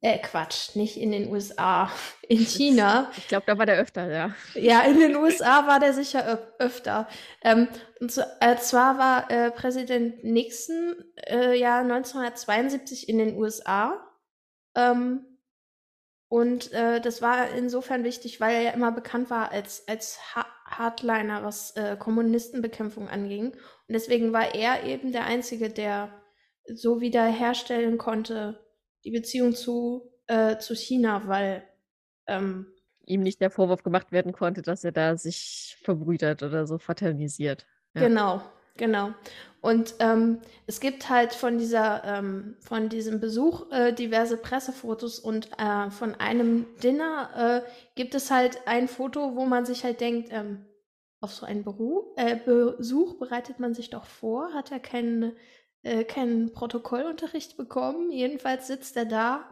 [0.00, 1.88] äh, Quatsch, nicht in den USA,
[2.28, 3.08] in China.
[3.16, 4.34] Ich glaube, da war der öfter, ja.
[4.54, 7.08] Ja, in den USA war der sicher öf öfter.
[7.42, 7.68] Ähm,
[8.00, 10.96] und so, äh, zwar war äh, Präsident Nixon
[11.28, 14.04] äh, ja 1972 in den USA.
[14.74, 15.24] Ähm,
[16.32, 20.46] und äh, das war insofern wichtig, weil er ja immer bekannt war als, als ha
[20.64, 23.48] Hardliner, was äh, Kommunistenbekämpfung anging.
[23.48, 23.58] Und
[23.90, 26.08] deswegen war er eben der Einzige, der
[26.64, 28.64] so wiederherstellen konnte,
[29.04, 31.68] die Beziehung zu, äh, zu China, weil
[32.26, 32.72] ähm,
[33.04, 37.66] ihm nicht der Vorwurf gemacht werden konnte, dass er da sich verbrüdert oder so fraternisiert.
[37.92, 38.08] Ja.
[38.08, 38.40] Genau,
[38.76, 39.12] genau.
[39.60, 45.50] Und ähm, es gibt halt von dieser, ähm, von diesem Besuch äh, diverse Pressefotos und
[45.56, 50.30] äh, von einem Dinner äh, gibt es halt ein Foto, wo man sich halt denkt,
[50.32, 50.66] ähm,
[51.20, 55.36] auf so einen Beru äh, Besuch bereitet man sich doch vor, hat er keinen
[55.82, 58.10] äh, keinen Protokollunterricht bekommen.
[58.10, 59.48] Jedenfalls sitzt er da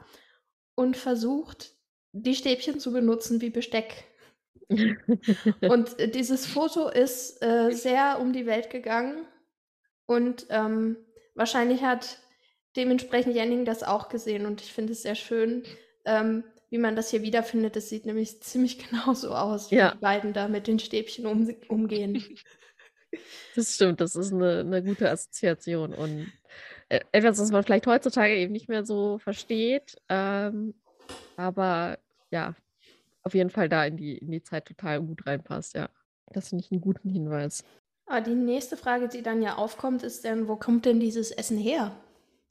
[0.75, 1.75] und versucht,
[2.13, 4.10] die Stäbchen zu benutzen wie Besteck.
[5.61, 9.27] und äh, dieses Foto ist äh, sehr um die Welt gegangen
[10.07, 10.97] und ähm,
[11.35, 12.19] wahrscheinlich hat
[12.77, 15.65] dementsprechend Jenning das auch gesehen und ich finde es sehr schön,
[16.05, 17.77] ähm, wie man das hier wiederfindet.
[17.77, 19.89] Es sieht nämlich ziemlich genauso aus, ja.
[19.89, 22.25] wie die beiden da mit den Stäbchen um, umgehen.
[23.57, 26.33] Das stimmt, das ist eine, eine gute Assoziation und
[26.89, 30.75] äh, etwas, was man vielleicht heutzutage eben nicht mehr so versteht, ähm,
[31.37, 31.99] aber
[32.31, 32.55] ja,
[33.23, 35.89] auf jeden Fall da in die, in die Zeit total gut reinpasst, ja.
[36.33, 37.65] Das finde ich einen guten Hinweis.
[38.07, 41.31] Aber ah, die nächste Frage, die dann ja aufkommt, ist dann, wo kommt denn dieses
[41.31, 41.95] Essen her?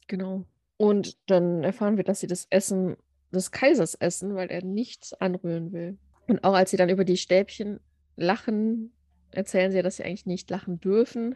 [0.07, 0.45] Genau.
[0.77, 2.95] Und dann erfahren wir, dass sie das Essen
[3.33, 5.97] des Kaisers essen, weil er nichts anrühren will.
[6.27, 7.81] Und auch als sie dann über die Stäbchen
[8.15, 8.93] lachen,
[9.31, 11.35] erzählen sie, dass sie eigentlich nicht lachen dürfen,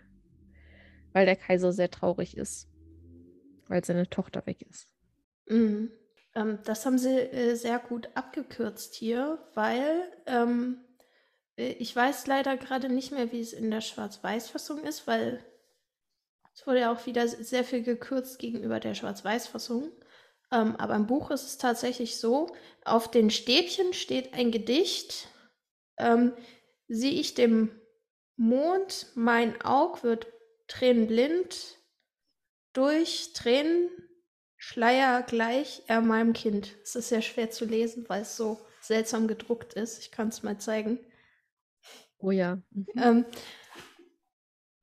[1.12, 2.70] weil der Kaiser sehr traurig ist,
[3.68, 4.88] weil seine Tochter weg ist.
[5.50, 5.92] Mhm.
[6.36, 10.84] Ähm, das haben sie äh, sehr gut abgekürzt hier, weil ähm,
[11.58, 15.44] äh, ich weiß leider gerade nicht mehr, wie es in der Schwarz-Weiß-Fassung ist, weil
[16.54, 19.92] es wurde ja auch wieder sehr viel gekürzt gegenüber der Schwarz-Weiß-Fassung.
[20.52, 25.28] Ähm, aber im Buch ist es tatsächlich so, auf den Stäbchen steht ein Gedicht,
[25.98, 26.34] ähm,
[26.88, 27.72] sieh ich dem
[28.36, 30.28] Mond, mein Aug wird
[30.68, 31.80] tränenblind,
[32.74, 33.90] durch Tränen
[34.66, 36.78] Schleier gleich er meinem Kind.
[36.84, 40.00] Es ist sehr schwer zu lesen, weil es so seltsam gedruckt ist.
[40.00, 41.00] Ich kann es mal zeigen.
[42.18, 42.56] Oh ja.
[42.72, 42.86] Mhm.
[42.96, 43.26] Ähm,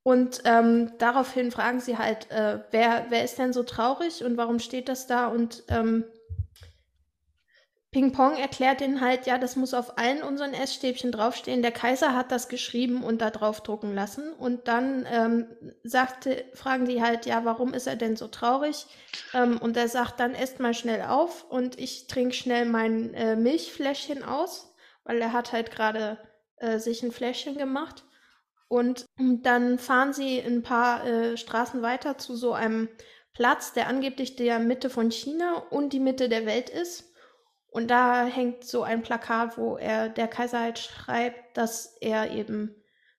[0.02, 4.58] und ähm, daraufhin fragen sie halt, äh, wer, wer ist denn so traurig und warum
[4.58, 5.28] steht das da?
[5.28, 6.04] Und ähm,
[7.92, 11.61] Ping Pong erklärt ihnen halt, ja, das muss auf allen unseren Essstäbchen draufstehen.
[11.61, 14.33] Der Kaiser hat das geschrieben und da drauf drucken lassen.
[14.33, 15.46] Und dann ähm,
[15.83, 18.87] sagte, fragen die halt, ja, warum ist er denn so traurig?
[19.35, 23.35] Ähm, und er sagt, dann esst mal schnell auf und ich trinke schnell mein äh,
[23.35, 24.72] Milchfläschchen aus,
[25.03, 26.18] weil er hat halt gerade
[26.59, 28.05] äh, sich ein Fläschchen gemacht.
[28.68, 32.88] Und dann fahren sie ein paar äh, Straßen weiter zu so einem
[33.35, 37.10] Platz, der angeblich der Mitte von China und die Mitte der Welt ist.
[37.70, 42.74] Und da hängt so ein Plakat, wo er der Kaiser halt schreibt, dass er eben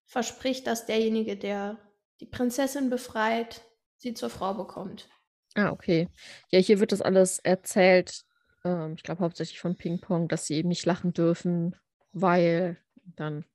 [0.05, 1.77] verspricht, dass derjenige, der
[2.19, 3.61] die Prinzessin befreit,
[3.97, 5.07] sie zur Frau bekommt.
[5.55, 6.09] Ah, okay.
[6.49, 8.23] Ja, hier wird das alles erzählt,
[8.63, 11.75] ähm, ich glaube hauptsächlich von Ping Pong, dass sie eben nicht lachen dürfen,
[12.11, 13.45] weil dann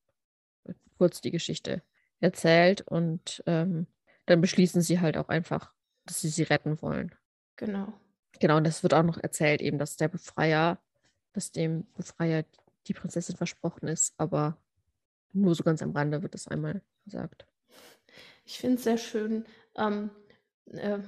[0.98, 1.82] kurz die Geschichte
[2.20, 3.86] erzählt und ähm,
[4.26, 5.72] dann beschließen sie halt auch einfach,
[6.04, 7.14] dass sie sie retten wollen.
[7.56, 7.92] Genau.
[8.40, 10.78] Genau, und das wird auch noch erzählt, eben, dass der Befreier,
[11.36, 12.44] dass dem Befreier
[12.86, 14.56] die Prinzessin versprochen ist, aber
[15.32, 17.46] nur so ganz am Rande wird das einmal gesagt.
[18.46, 19.44] Ich finde es sehr schön,
[19.76, 20.10] ähm,
[20.72, 20.98] äh,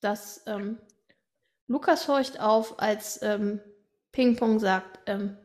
[0.00, 0.78] dass ähm,
[1.68, 3.60] Lukas horcht auf, als ähm,
[4.12, 5.38] Ping-Pong sagt, ähm,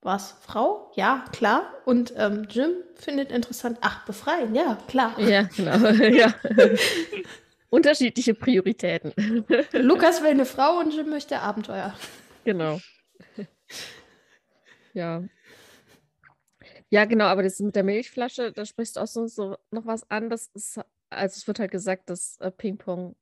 [0.00, 0.90] was, Frau?
[0.94, 1.74] Ja, klar.
[1.84, 5.18] Und ähm, Jim findet interessant, ach, befreien, ja, klar.
[5.18, 5.76] Ja, genau.
[6.04, 6.34] ja.
[7.68, 9.12] Unterschiedliche Prioritäten.
[9.72, 11.92] Lukas will eine Frau und Jim möchte Abenteuer.
[12.44, 12.80] Genau.
[14.92, 15.24] Ja.
[16.88, 20.08] Ja, genau, aber das mit der Milchflasche, da sprichst du auch so, so noch was
[20.10, 20.30] an.
[20.30, 23.16] Das ist, also es wird halt gesagt, dass äh, Ping-Pong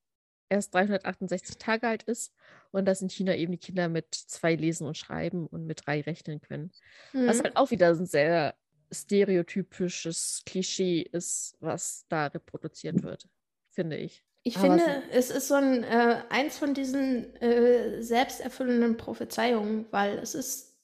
[0.49, 2.35] erst 368 Tage alt ist
[2.71, 6.03] und dass in China eben die Kinder mit zwei lesen und schreiben und mit drei
[6.03, 6.73] rechnen können.
[7.13, 7.27] Mhm.
[7.27, 8.55] Was halt auch wieder ein sehr
[8.93, 13.29] stereotypisches Klischee ist, was da reproduziert wird,
[13.71, 14.25] finde ich.
[14.45, 20.19] Ich Aber finde, es ist so ein äh, eins von diesen äh, selbsterfüllenden Prophezeiungen, weil
[20.19, 20.77] es ist,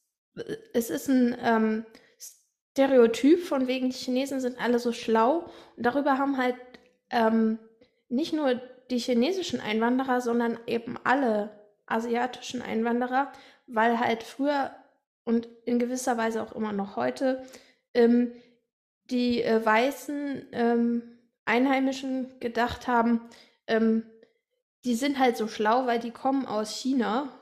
[0.72, 1.86] es ist ein ähm,
[2.78, 5.50] Stereotyp von wegen, die Chinesen sind alle so schlau.
[5.76, 6.54] Und darüber haben halt
[7.10, 7.58] ähm,
[8.08, 11.50] nicht nur die chinesischen Einwanderer, sondern eben alle
[11.86, 13.32] asiatischen Einwanderer,
[13.66, 14.70] weil halt früher
[15.24, 17.42] und in gewisser Weise auch immer noch heute
[17.92, 18.32] ähm,
[19.10, 21.02] die äh, weißen ähm,
[21.44, 23.22] Einheimischen gedacht haben,
[23.68, 24.04] ähm,
[24.84, 27.32] die sind halt so schlau, weil die kommen aus China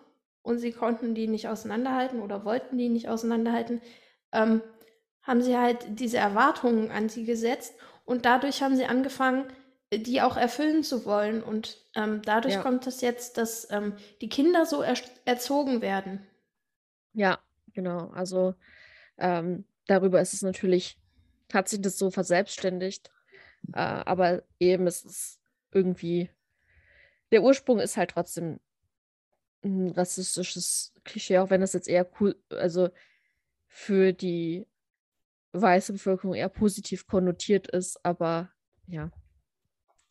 [0.43, 3.81] und sie konnten die nicht auseinanderhalten oder wollten die nicht auseinanderhalten,
[4.33, 4.63] ähm,
[5.23, 9.45] haben sie halt diese Erwartungen an sie gesetzt und dadurch haben sie angefangen,
[9.93, 11.43] die auch erfüllen zu wollen.
[11.43, 12.63] Und ähm, dadurch ja.
[12.63, 16.27] kommt es jetzt, dass ähm, die Kinder so er erzogen werden.
[17.13, 17.39] Ja,
[17.73, 18.11] genau.
[18.11, 18.55] Also
[19.19, 20.99] ähm, darüber ist es natürlich,
[21.53, 23.11] hat sich das so verselbstständigt.
[23.73, 25.41] Äh, aber eben ist es
[25.73, 26.31] irgendwie,
[27.33, 28.61] der Ursprung ist halt trotzdem
[29.63, 32.91] ein rassistisches Klischee, auch wenn das jetzt eher cool, also
[33.67, 34.67] für die
[35.53, 38.51] weiße Bevölkerung eher positiv konnotiert ist, aber
[38.87, 39.11] ja,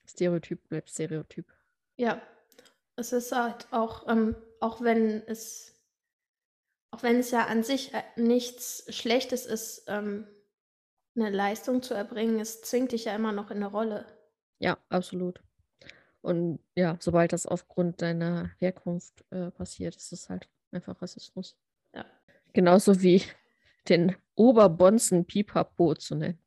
[0.08, 1.46] Stereotyp bleibt Stereotyp.
[1.98, 2.22] Ja,
[2.96, 5.74] es ist halt auch, ähm, auch wenn es,
[6.92, 10.28] auch wenn es ja an sich äh, nichts Schlechtes ist, ähm,
[11.16, 14.06] eine Leistung zu erbringen, es zwingt dich ja immer noch in eine Rolle.
[14.60, 15.42] Ja, absolut.
[16.22, 21.56] Und ja, sobald das aufgrund deiner Herkunft äh, passiert, ist es halt einfach Rassismus.
[21.94, 22.06] Ja.
[22.54, 23.22] Genauso wie
[23.90, 26.40] den Oberbonzen Pipapo zu nennen.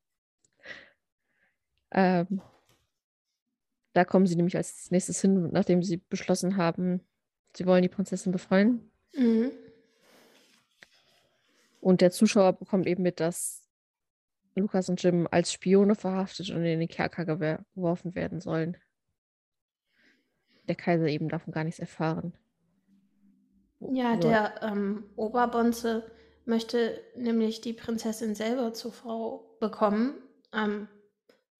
[1.90, 2.42] Ähm,
[3.92, 7.00] da kommen sie nämlich als nächstes hin, nachdem sie beschlossen haben,
[7.56, 8.90] sie wollen die Prinzessin befreien.
[9.14, 9.52] Mhm.
[11.80, 13.67] Und der Zuschauer bekommt eben mit, dass
[14.58, 18.76] Lukas und Jim als Spione verhaftet und in den Kerker geworfen werden sollen.
[20.64, 22.34] Der Kaiser eben davon gar nichts erfahren.
[23.80, 24.28] Ja, so.
[24.28, 26.10] der ähm, Oberbonze
[26.44, 30.14] möchte nämlich die Prinzessin selber zur Frau bekommen.
[30.52, 30.88] Ähm,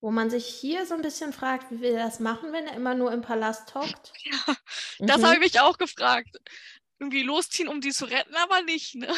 [0.01, 2.77] wo man sich hier so ein bisschen fragt, wie will er das machen, wenn er
[2.77, 4.13] immer nur im Palast hockt?
[4.25, 5.25] Ja, das mhm.
[5.25, 6.39] habe ich mich auch gefragt.
[6.99, 9.13] Irgendwie losziehen, um die zu retten, aber nicht, ne?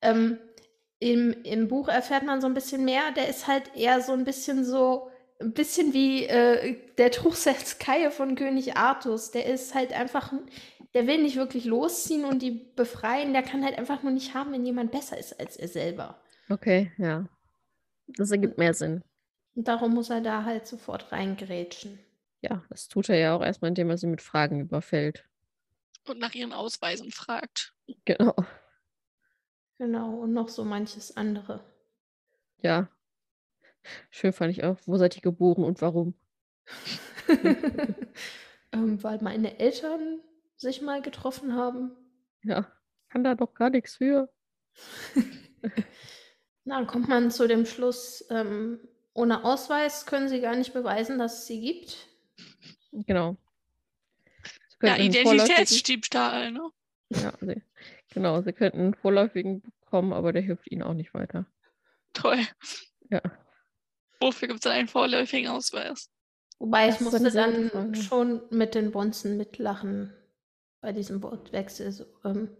[0.00, 0.38] Ähm,
[1.02, 3.10] im, Im Buch erfährt man so ein bisschen mehr.
[3.16, 5.10] Der ist halt eher so ein bisschen so,
[5.40, 9.32] ein bisschen wie äh, der Truchsess-Kaie von König Artus.
[9.32, 10.32] Der ist halt einfach,
[10.94, 13.32] der will nicht wirklich losziehen und die befreien.
[13.32, 16.22] Der kann halt einfach nur nicht haben, wenn jemand besser ist als er selber.
[16.48, 17.28] Okay, ja.
[18.06, 19.02] Das ergibt mehr Sinn.
[19.56, 21.98] Und darum muss er da halt sofort reingrätschen.
[22.42, 25.24] Ja, das tut er ja auch erstmal, indem er sie mit Fragen überfällt.
[26.06, 27.74] Und nach ihren Ausweisen fragt.
[28.04, 28.34] Genau.
[29.82, 31.58] Genau, und noch so manches andere.
[32.60, 32.88] Ja.
[34.10, 34.78] Schön fand ich auch.
[34.86, 36.14] Wo seid ihr geboren und warum?
[38.72, 40.20] ähm, weil meine Eltern
[40.56, 41.96] sich mal getroffen haben.
[42.44, 42.70] Ja,
[43.08, 44.32] kann da doch gar nichts für.
[46.64, 48.78] Na, dann kommt man zu dem Schluss, ähm,
[49.14, 52.06] ohne Ausweis können sie gar nicht beweisen, dass es sie gibt.
[52.92, 53.36] Genau.
[54.80, 56.70] Ja, Identitätsdiebstahl, ne?
[57.14, 57.62] Ja, sie,
[58.12, 58.40] genau.
[58.42, 61.46] Sie könnten einen vorläufigen bekommen, aber der hilft ihnen auch nicht weiter.
[62.12, 62.40] Toll.
[63.10, 63.20] Ja.
[64.20, 66.08] Wofür gibt es einen vorläufigen Ausweis?
[66.58, 67.96] Wobei das ich musste dann Frage.
[67.96, 70.14] schon mit den Bonzen mitlachen
[70.80, 71.90] bei diesem Wortwechsel.
[71.90, 72.56] So, ähm,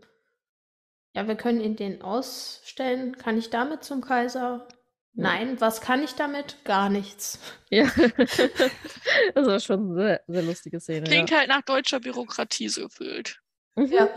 [1.15, 3.17] ja, wir können ihn den ausstellen.
[3.17, 4.67] Kann ich damit zum Kaiser?
[5.15, 6.65] Nein, was kann ich damit?
[6.65, 7.39] Gar nichts.
[7.69, 7.85] Ja,
[8.17, 11.07] das war schon eine sehr, sehr lustige Szene.
[11.07, 11.39] Klingt ja.
[11.39, 13.41] halt nach deutscher Bürokratie so gefühlt.
[13.77, 13.87] Mhm.
[13.87, 14.09] Ja,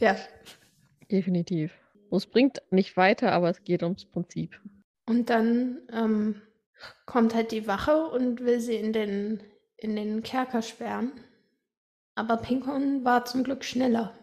[0.00, 0.16] ja.
[1.10, 1.72] Definitiv.
[2.10, 4.60] Es bringt nicht weiter, aber es geht ums Prinzip.
[5.06, 6.42] Und dann ähm,
[7.06, 9.42] kommt halt die Wache und will sie in den,
[9.76, 11.12] in den Kerker sperren.
[12.14, 14.14] Aber Pinkon war zum Glück schneller.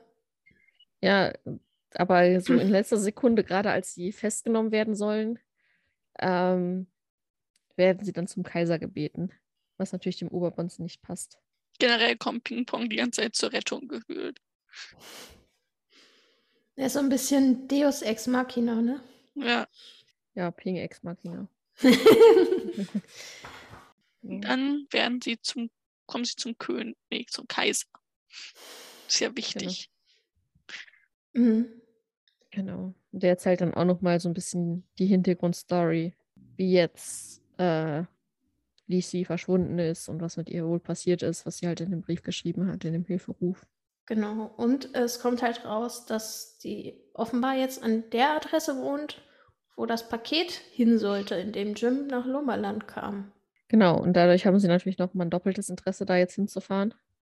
[1.02, 1.34] Ja,
[1.96, 5.40] aber so in letzter Sekunde, gerade als sie festgenommen werden sollen,
[6.20, 6.88] ähm,
[7.76, 9.32] werden sie dann zum Kaiser gebeten,
[9.78, 11.40] was natürlich dem Oberbonzen nicht passt.
[11.80, 14.40] Generell kommt Ping-Pong die ganze Zeit zur Rettung gefühlt.
[16.76, 19.02] Er ist so ein bisschen Deus Ex Machina, ne?
[19.36, 19.68] Ja.
[20.34, 21.48] Ja, Ping Ex Machina.
[21.82, 21.84] Und
[24.42, 25.70] dann werden sie zum,
[26.06, 27.88] kommen sie zum König, nee, zum Kaiser.
[29.08, 29.90] Ist ja wichtig.
[31.34, 31.82] Mhm.
[32.52, 32.94] Genau.
[33.12, 36.14] Und der erzählt dann auch nochmal so ein bisschen die Hintergrundstory,
[36.58, 38.04] wie jetzt äh,
[38.88, 42.02] Lisi verschwunden ist und was mit ihr wohl passiert ist, was sie halt in dem
[42.02, 43.66] Brief geschrieben hat, in dem Hilferuf.
[44.10, 44.52] Genau.
[44.58, 49.22] Und es kommt halt raus, dass die offenbar jetzt an der Adresse wohnt,
[49.78, 53.32] wo das Paket hin sollte, in dem Jim nach Lummerland kam.
[53.68, 56.96] Genau, und dadurch haben sie natürlich nochmal ein doppeltes Interesse, da jetzt hinzufahren,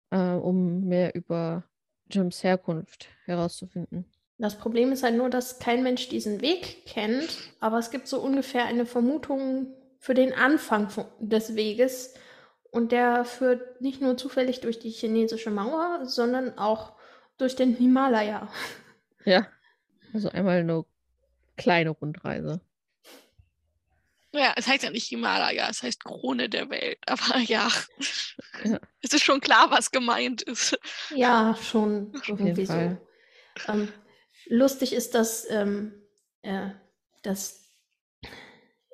[0.09, 1.63] äh, um mehr über
[2.09, 4.05] Jims Herkunft herauszufinden.
[4.39, 8.19] Das Problem ist halt nur, dass kein Mensch diesen Weg kennt, aber es gibt so
[8.19, 9.67] ungefähr eine Vermutung
[9.99, 10.87] für den Anfang
[11.19, 12.15] des Weges.
[12.73, 16.93] Und der führt nicht nur zufällig durch die chinesische Mauer, sondern auch
[17.37, 18.51] durch den Himalaya.
[19.25, 19.47] Ja.
[20.13, 20.83] Also einmal eine
[21.55, 22.59] kleine Rundreise.
[24.33, 26.97] Ja, es heißt ja nicht Himalaya, es heißt Krone der Welt.
[27.07, 27.69] Aber ja,
[28.65, 28.79] Ja.
[29.01, 30.77] es ist schon klar, was gemeint ist.
[31.15, 32.97] Ja, schon irgendwie so.
[33.69, 33.93] Ähm,
[34.47, 35.93] lustig ist, dass ähm,
[36.41, 36.71] äh,
[37.21, 37.63] das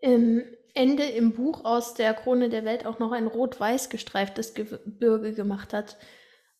[0.04, 5.34] ähm, Ende im Buch aus der Krone der Welt auch noch ein rot-weiß gestreiftes Gebirge
[5.34, 5.97] gemacht hat.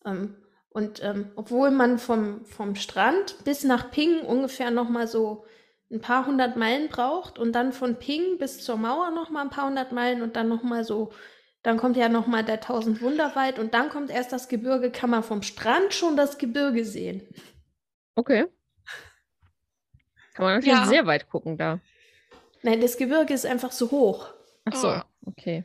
[0.06, 0.36] Ähm,
[0.70, 5.46] und ähm, obwohl man vom, vom Strand bis nach Ping ungefähr noch mal so
[5.92, 9.50] ein paar hundert Meilen braucht und dann von Ping bis zur Mauer noch mal ein
[9.50, 11.12] paar hundert Meilen und dann noch mal so,
[11.64, 15.10] dann kommt ja noch mal der Tausend Wunderwald und dann kommt erst das Gebirge, kann
[15.10, 17.28] man vom Strand schon das Gebirge sehen.
[18.16, 18.46] Okay.
[20.36, 20.86] Kann man natürlich Ja.
[20.86, 21.80] sehr weit gucken da.
[22.62, 24.34] Nein, das Gebirge ist einfach so hoch.
[24.66, 25.02] Ach so, Oh.
[25.26, 25.64] okay.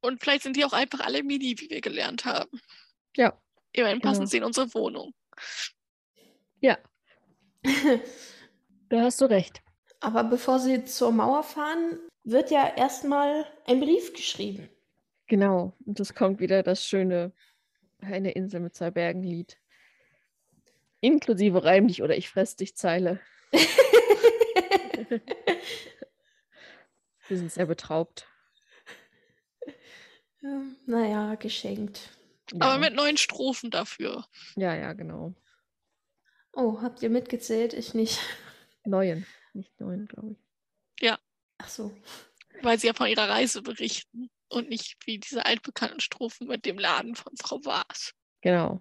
[0.00, 2.60] Und vielleicht sind die auch einfach alle mini, wie wir gelernt haben.
[3.16, 3.38] Ja,
[3.72, 4.30] Immerhin passen Genau.
[4.30, 5.14] sie in unsere Wohnung.
[6.60, 6.78] ja,
[8.88, 9.62] da hast du recht.
[10.00, 14.68] Aber bevor sie zur Mauer fahren, wird ja erstmal ein Brief geschrieben.
[15.26, 15.72] Genau.
[15.86, 17.32] Und es kommt wieder das schöne
[18.00, 19.58] Eine Insel mit zwei Bergen Lied.
[21.00, 23.18] Inklusive Reim dich oder ich fress dich Zeile.
[27.28, 28.26] Wir sind sehr betraubt.
[30.40, 32.10] Ja, naja, geschenkt.
[32.60, 32.78] Aber Ja.
[32.78, 34.26] mit neuen Strophen dafür.
[34.56, 35.34] Ja, ja, genau.
[36.52, 37.72] Oh, habt ihr mitgezählt?
[37.72, 38.20] Ich nicht.
[38.84, 40.38] Neuen, nicht neuen, glaube ich.
[41.58, 41.96] Ach so.
[42.62, 44.28] Weil sie ja von ihrer Reise berichten.
[44.48, 48.12] Und nicht wie diese altbekannten Strophen mit dem Laden von Frau Waas.
[48.42, 48.80] Genau.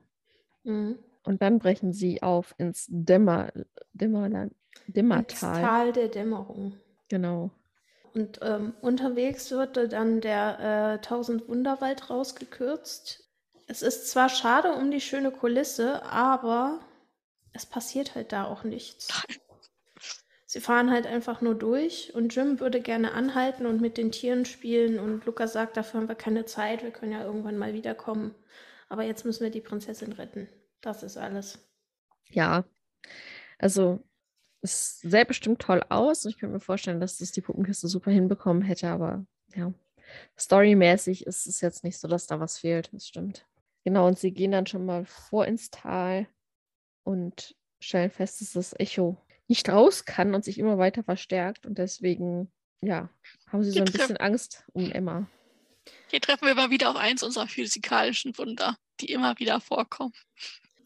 [0.64, 0.98] Mhm.
[1.24, 3.54] Und dann brechen sie auf ins Dämmer,
[3.94, 4.54] Dämmerland,
[4.88, 5.62] Ins Dämmertal.
[5.62, 6.78] Tal der Dämmerung.
[7.10, 7.52] Genau.
[8.14, 13.24] Und ähm, unterwegs wird dann der äh, Tausend Wunderwald rausgekürzt.
[13.68, 16.80] Es ist zwar schade um die schöne Kulisse, aber
[17.54, 19.08] es passiert halt da auch nichts.
[20.46, 24.46] Sie fahren halt einfach nur durch und Jim würde gerne anhalten und mit den Tieren
[24.46, 28.36] spielen und Lukas sagt, dafür haben wir keine Zeit, wir können ja irgendwann mal wiederkommen.
[28.88, 30.48] Aber jetzt müssen wir die Prinzessin retten.
[30.82, 31.58] Das ist alles.
[32.30, 32.66] Ja.
[33.58, 34.04] Also,
[34.64, 36.26] es sähe bestimmt toll aus.
[36.26, 39.74] Ich könnte mir vorstellen, dass das die Puppenkiste super hinbekommen hätte, aber ja.
[40.40, 42.90] Storymäßig ist es jetzt nicht so, dass da was fehlt.
[42.94, 43.46] Das stimmt.
[43.84, 46.28] Genau, und sie gehen dann schon mal vor ins Tal
[47.04, 51.66] und stellen fest, dass das Echo nicht raus kann und sich immer weiter verstärkt.
[51.66, 53.10] Und deswegen, ja,
[53.48, 55.28] haben sie so ein bisschen Angst um Emma.
[56.10, 60.14] Hier treffen wir mal wieder auf eins unserer physikalischen Wunder, die immer wieder vorkommen.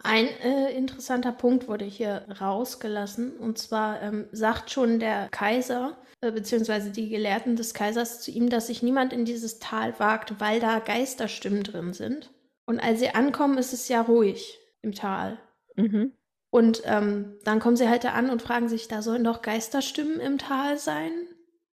[0.04, 3.38] Ein äh, interessanter Punkt wurde hier rausgelassen.
[3.38, 8.50] Und zwar ähm, sagt schon der Kaiser, äh, beziehungsweise die Gelehrten des Kaisers zu ihm,
[8.50, 12.32] dass sich niemand in dieses Tal wagt, weil da Geisterstimmen drin sind.
[12.66, 15.40] Und als sie ankommen, ist es ja ruhig im Tal.
[15.76, 16.14] Mhm.
[16.50, 20.20] Und ähm, dann kommen sie halt da an und fragen sich, da sollen doch Geisterstimmen
[20.20, 21.12] im Tal sein?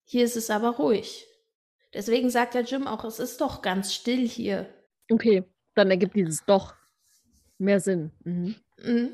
[0.04, 1.26] Hier ist es aber ruhig.
[1.94, 4.66] Deswegen sagt der Jim auch, es ist doch ganz still hier.
[5.10, 5.44] Okay,
[5.74, 6.74] dann ergibt dieses doch
[7.62, 8.10] mehr Sinn.
[8.24, 8.54] Mhm.
[8.82, 9.10] Mhm.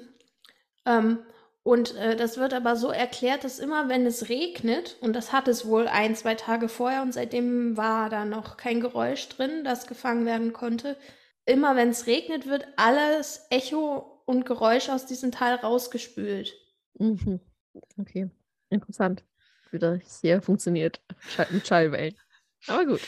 [0.86, 1.18] Ähm,
[1.62, 5.49] und äh, das wird aber so erklärt, dass immer, wenn es regnet, und das hat
[5.49, 9.86] es wohl ein, zwei Tage vorher und seitdem war da noch kein Geräusch drin, das
[9.86, 10.96] gefangen werden konnte,
[11.44, 16.55] immer wenn es regnet, wird alles Echo und Geräusch aus diesem Tal rausgespült.
[16.99, 17.40] Mhm.
[17.99, 18.30] Okay,
[18.70, 19.24] interessant,
[19.70, 21.03] wie das hier funktioniert
[21.51, 22.16] mit Schallwellen.
[22.66, 23.01] Aber gut.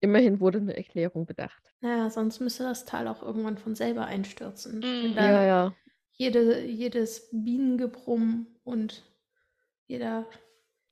[0.00, 1.69] immerhin wurde eine Erklärung bedacht.
[1.80, 4.80] Naja, sonst müsste das Tal auch irgendwann von selber einstürzen.
[5.14, 5.74] Da Ja, ja.
[6.12, 9.02] Jede, jedes Bienengebrumm und
[9.86, 10.26] jeder.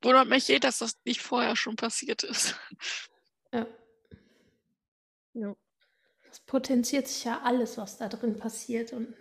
[0.02, 2.54] Wundert mich eh, dass das nicht vorher schon passiert ist.
[3.50, 3.66] Ja,
[5.32, 5.56] Ja,
[6.30, 8.92] es potenziert sich ja alles, was da drin passiert.
[8.92, 9.14] Und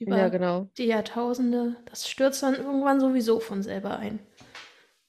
[0.00, 0.68] über ja genau.
[0.76, 4.18] die Jahrtausende, das stürzt dann irgendwann sowieso von selber ein.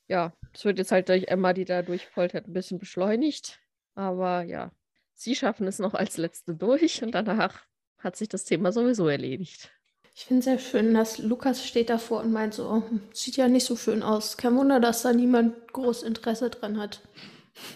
[0.08, 3.60] Ja, es wird jetzt halt durch Emma, die da durchpoltert, ein bisschen beschleunigt.
[3.96, 4.72] Aber ja,
[5.20, 7.66] sie schaffen es noch als Letzte durch und danach
[7.98, 9.70] hat sich das Thema sowieso erledigt.
[10.16, 13.48] Ich finde es sehr schön, dass Lukas steht davor und meint so, oh, sieht ja
[13.48, 14.38] nicht so schön aus.
[14.38, 17.02] Kein Wunder, dass da niemand groß Interesse dran hat.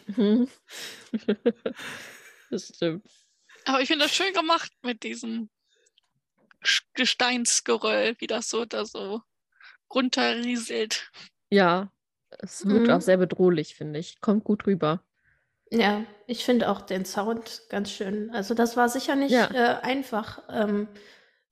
[2.50, 3.06] Das stimmt.
[3.66, 5.50] Aber ich finde das schön gemacht mit diesem
[6.94, 9.22] Gesteinsgeröll, wie das so da so
[9.94, 11.12] runterrieselt.
[11.50, 11.92] Ja,
[12.40, 12.94] es wirkt Mhm.
[12.94, 14.22] auch sehr bedrohlich, finde ich.
[14.22, 15.04] Kommt gut rüber.
[15.74, 18.30] Ja, ich finde auch den Sound ganz schön.
[18.32, 19.50] Also das war sicher nicht Ja.
[19.54, 20.88] äh, einfach ähm,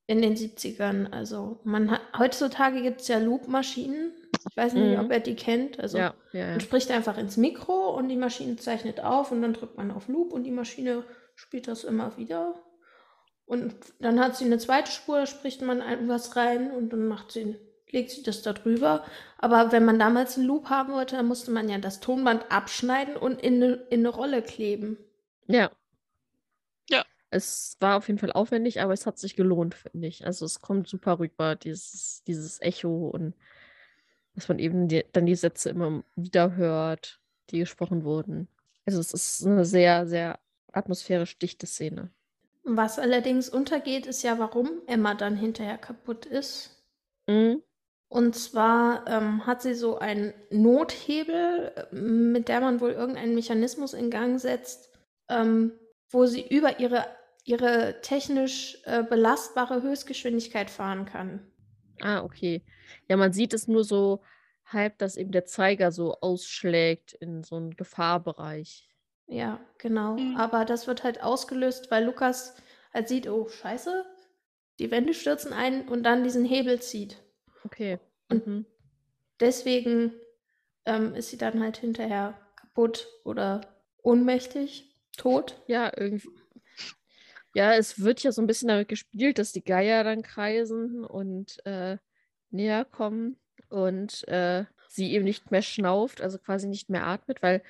[0.07, 1.11] in den 70ern.
[1.11, 4.11] Also man hat, heutzutage gibt es ja Loop-Maschinen.
[4.49, 5.03] Ich weiß nicht, Mhm.
[5.05, 5.79] ob er die kennt.
[5.79, 6.47] Also Ja, ja, ja.
[6.51, 10.07] man spricht einfach ins Mikro und die Maschine zeichnet auf und dann drückt man auf
[10.07, 11.03] Loop und die Maschine
[11.35, 12.55] spielt das immer wieder.
[13.45, 17.07] Und dann hat sie eine zweite Spur, da spricht man ein- was rein und dann
[17.07, 17.57] macht sie,
[17.91, 19.03] legt sie das da drüber.
[19.37, 23.15] Aber wenn man damals einen Loop haben wollte, dann musste man ja das Tonband abschneiden
[23.15, 24.97] und in eine, in eine Rolle kleben.
[25.47, 25.71] Ja.
[26.89, 27.03] Ja.
[27.29, 30.25] Es war auf jeden Fall aufwendig, aber es hat sich gelohnt, finde ich.
[30.25, 33.33] Also es kommt super rüber, dieses, dieses Echo und
[34.35, 37.19] dass man eben die, dann die Sätze immer wieder hört,
[37.49, 38.47] die gesprochen wurden.
[38.85, 40.39] Also es ist eine sehr, sehr
[40.71, 42.11] atmosphärisch dichte Szene.
[42.63, 46.81] Was allerdings untergeht, ist ja, warum Emma dann hinterher kaputt ist.
[47.27, 47.61] Mhm.
[48.11, 53.93] Und zwar ähm, hat sie so einen Nothebel, äh, mit der man wohl irgendeinen Mechanismus
[53.93, 54.89] in Gang setzt,
[55.29, 55.71] ähm,
[56.09, 57.05] wo sie über ihre,
[57.45, 61.39] ihre technisch äh, belastbare Höchstgeschwindigkeit fahren kann.
[62.01, 62.65] Ah, okay.
[63.07, 64.21] Ja, man sieht es nur so
[64.65, 68.89] halb, dass eben der Zeiger so ausschlägt in so einen Gefahrbereich.
[69.27, 70.17] Ja, genau.
[70.17, 70.35] Mhm.
[70.35, 72.55] Aber das wird halt ausgelöst, weil Lukas
[72.93, 74.05] halt sieht, oh, scheiße,
[74.79, 77.23] die Wände stürzen ein und dann diesen Hebel zieht.
[77.65, 77.99] Okay.
[78.29, 78.65] Und- Mhm.
[79.39, 80.13] Deswegen
[80.85, 83.61] ähm, ist sie dann halt hinterher kaputt oder
[84.03, 85.61] ohnmächtig, tot.
[85.67, 86.29] Ja, irgendwie.
[87.53, 91.63] Ja, es wird ja so ein bisschen damit gespielt, dass die Geier dann kreisen und
[91.65, 91.97] äh,
[92.49, 93.37] näher kommen
[93.69, 97.61] und äh, sie eben nicht mehr schnauft, also quasi nicht mehr atmet, weil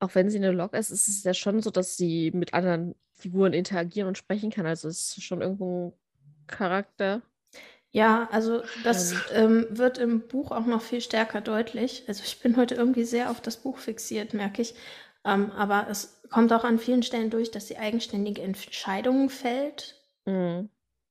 [0.00, 2.94] auch wenn sie eine Lok ist, ist es ja schon so, dass sie mit anderen
[3.14, 4.66] Figuren interagieren und sprechen kann.
[4.66, 7.22] Also es ist schon irgendwo ein Charakter.
[7.98, 12.04] Ja, also das Und- ähm, wird im Buch auch noch viel stärker deutlich.
[12.06, 14.74] Also ich bin heute irgendwie sehr auf das Buch fixiert, merke ich.
[15.24, 19.96] Ähm, aber es kommt auch an vielen Stellen durch, dass sie eigenständige Entscheidungen fällt.
[20.26, 20.68] Mhm.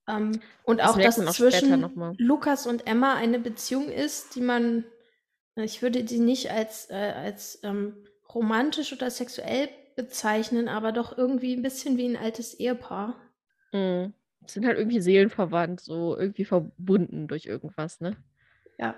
[0.07, 2.15] Ähm, und Das auch, dass auch zwischen.
[2.17, 4.85] Lukas und Emma eine Beziehung ist, die man,
[5.55, 7.97] ich würde sie nicht als, äh, als ähm,
[8.33, 9.67] romantisch oder sexuell
[9.97, 13.15] bezeichnen, aber doch irgendwie ein bisschen wie ein altes Ehepaar.
[13.73, 14.13] Mhm.
[14.51, 18.15] Sind halt irgendwie seelenverwandt, so irgendwie verbunden durch irgendwas, ne?
[18.77, 18.95] Ja.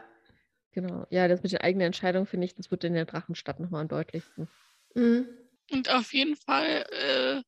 [0.72, 1.08] Genau.
[1.10, 3.88] Ja, das mit den eigenen Entscheidungen, finde ich, das wird in der Drachenstadt nochmal am
[3.88, 4.48] deutlichsten.
[4.94, 5.28] Mhm.
[5.72, 7.42] Und auf jeden Fall äh,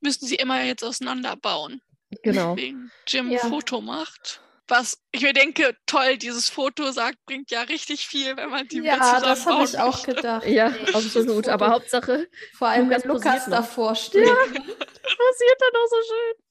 [0.00, 1.80] müssen sie immer jetzt auseinanderbauen.
[2.22, 2.56] Genau.
[2.56, 3.42] Wegen Jim Ja.
[3.42, 4.40] ein Foto macht.
[4.66, 8.78] Was ich mir denke, toll, dieses Foto sagt, bringt ja richtig viel, wenn man die
[8.78, 10.14] Ja, das habe ich auch möchte.
[10.14, 10.46] gedacht.
[10.46, 11.48] Ja, dieses absolut.
[11.48, 11.68] Aber.
[11.70, 14.24] Hauptsache, Vor allem, wenn Lukas davor steht.
[14.24, 16.43] passiert dann auch so schön.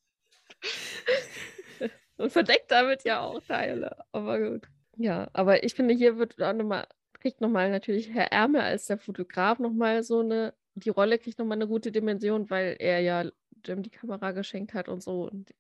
[2.18, 3.97] Und verdeckt damit ja auch Teile.
[4.11, 4.68] Aber gut.
[4.97, 8.97] Ja, aber ich finde, hier wird auch nochmal, kriegt nochmal natürlich Herr Ärmel als der
[8.97, 13.26] Fotograf nochmal so eine, die Rolle kriegt nochmal eine gute Dimension, weil er ja
[13.66, 15.30] Jim die Kamera geschenkt hat und so.
[15.30, 15.53] Und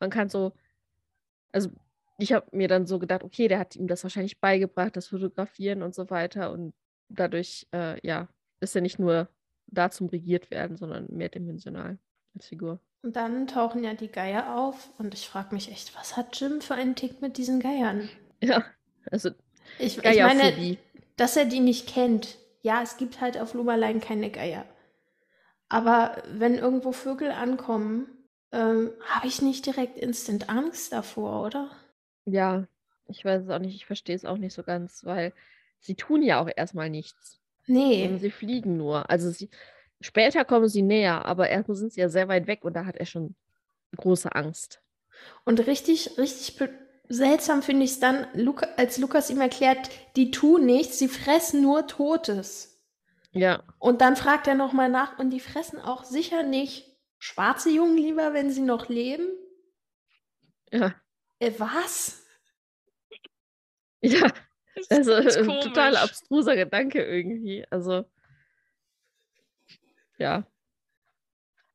[0.00, 0.52] man kann so,
[1.52, 1.70] also
[2.18, 5.82] ich habe mir dann so gedacht, okay, der hat ihm das wahrscheinlich beigebracht, das Fotografieren
[5.82, 6.52] und so weiter.
[6.52, 6.74] Und
[7.08, 8.28] dadurch, äh, ja,
[8.60, 9.28] ist er nicht nur
[9.66, 11.98] da zum Regiert werden, sondern mehrdimensional
[12.34, 12.80] als Figur.
[13.04, 16.60] Und dann tauchen ja die Geier auf und ich frage mich echt, was hat Jim
[16.60, 18.08] für einen Tick mit diesen Geiern?
[18.40, 18.64] Ja,
[19.10, 19.30] also
[19.78, 20.78] Ich, ich meine,
[21.16, 22.38] dass er die nicht kennt.
[22.62, 24.64] Ja, es gibt halt auf Lummerlein keine Geier.
[25.68, 28.06] Aber wenn irgendwo Vögel ankommen,
[28.52, 31.70] ähm, habe ich nicht direkt instant Angst davor, oder?
[32.26, 32.66] Ja,
[33.08, 35.32] ich weiß es auch nicht, ich verstehe es auch nicht so ganz, weil
[35.80, 37.40] sie tun ja auch erstmal nichts.
[37.66, 38.18] Nee.
[38.18, 39.08] Sie fliegen nur.
[39.10, 39.50] Also sie,
[40.00, 42.96] später kommen sie näher, aber erstmal sind sie ja sehr weit weg und da hat
[42.96, 43.36] er schon
[43.96, 44.82] große Angst.
[45.44, 46.58] Und richtig, richtig
[47.08, 51.62] seltsam finde ich es dann, Luca, als Lukas ihm erklärt, die tun nichts, sie fressen
[51.62, 52.80] nur Totes.
[53.32, 56.86] Ja, Und dann fragt er nochmal nach, und die fressen auch sicher nicht
[57.20, 59.28] schwarze Jungen lieber, wenn sie noch leben?
[60.72, 60.94] ja,
[61.38, 62.24] Äh, was?
[64.02, 64.32] ja.
[64.74, 67.64] Das ist Also total abstruser Gedanke irgendwie.
[67.70, 68.04] Also,
[70.24, 70.46] ja.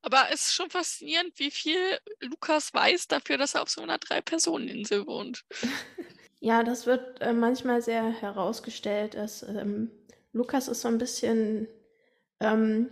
[0.02, 3.98] Aber es ist schon faszinierend, wie viel Lukas weiß dafür, dass er auf so einer
[3.98, 5.46] Drei-Personen-Insel wohnt.
[6.42, 9.92] Ja, das wird äh, manchmal sehr herausgestellt, dass ähm,
[10.32, 11.68] Lukas ist so ein bisschen
[12.40, 12.90] ähm,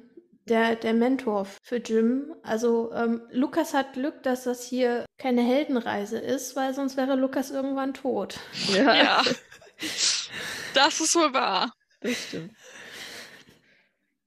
[0.49, 2.35] der, der Mentor für Jim.
[2.43, 7.49] Also ähm, Lukas hat Glück, dass das hier keine Heldenreise ist, weil sonst wäre Lukas
[7.49, 8.37] irgendwann tot.
[8.73, 9.23] Ja, Ja.
[10.73, 11.71] Das ist wohl wahr.
[12.01, 12.51] das stimmt.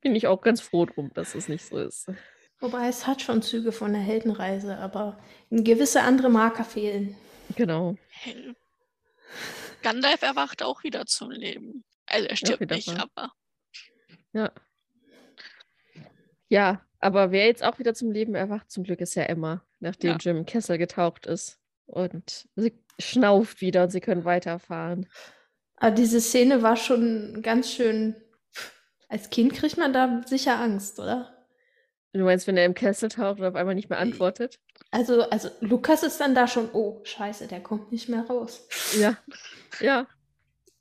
[0.01, 2.09] Bin ich auch ganz froh drum, dass es nicht so ist.
[2.59, 5.19] Wobei es hat schon Züge von der Heldenreise, aber
[5.51, 7.17] gewisse andere Marker fehlen.
[7.57, 7.97] Genau.
[8.09, 8.55] Hell.
[9.83, 11.85] Gandalf erwacht auch wieder zum Leben.
[12.07, 13.09] Also er stirbt wieder nicht, mal.
[13.15, 13.33] aber
[14.33, 14.53] Ja.
[16.49, 20.13] Ja, aber wer jetzt auch wieder zum Leben erwacht, zum Glück ist ja Emma, nachdem
[20.13, 20.17] Ja.
[20.21, 21.59] Jim im Kessel getaucht ist.
[21.87, 25.09] Und sie schnauft wieder und sie können weiterfahren.
[25.77, 28.15] Aber diese Szene war schon ganz schön.
[29.11, 31.37] Als Kind kriegt man da sicher Angst, oder?
[32.13, 34.61] Du meinst, wenn er im Kessel taucht und auf einmal nicht mehr antwortet?
[34.93, 38.69] Also, also Lukas ist dann da schon, oh, scheiße, der kommt nicht mehr raus.
[38.99, 39.17] Ja.
[39.81, 40.07] Ja.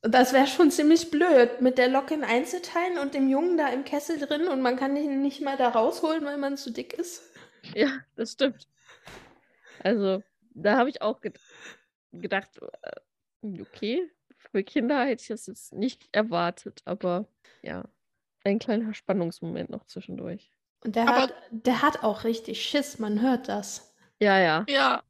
[0.01, 3.83] Das wäre schon ziemlich blöd, mit der Lok in Einzelteilen und dem Jungen da im
[3.83, 7.23] Kessel drin und man kann ihn nicht mal da rausholen, weil man zu dick ist.
[7.75, 8.67] Ja, das stimmt.
[9.83, 11.39] Also, da habe ich auch ged
[12.11, 12.49] gedacht,
[12.81, 14.09] äh, okay,
[14.51, 17.27] für Kinder hätte ich das jetzt nicht erwartet, aber
[17.61, 17.83] ja,
[18.51, 20.51] ein kleiner Spannungsmoment noch zwischendurch.
[20.83, 23.93] Und der, Aber- hat, der hat auch richtig Schiss, man hört das.
[24.19, 25.03] Ja, ja, ja,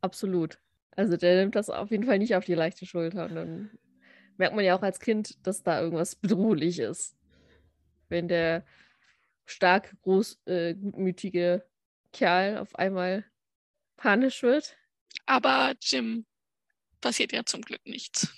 [0.00, 0.58] absolut.
[0.92, 3.26] Also der nimmt das auf jeden Fall nicht auf die leichte Schulter.
[3.26, 3.78] Und dann
[4.38, 7.16] merkt man ja auch als Kind, dass da irgendwas bedrohlich ist.
[8.08, 8.64] Wenn der
[9.44, 11.64] starke, groß, äh, gutmütige
[12.12, 13.24] Kerl auf einmal
[13.96, 14.76] panisch wird.
[15.26, 16.24] aber Jim
[17.00, 18.28] passiert ja zum Glück nichts.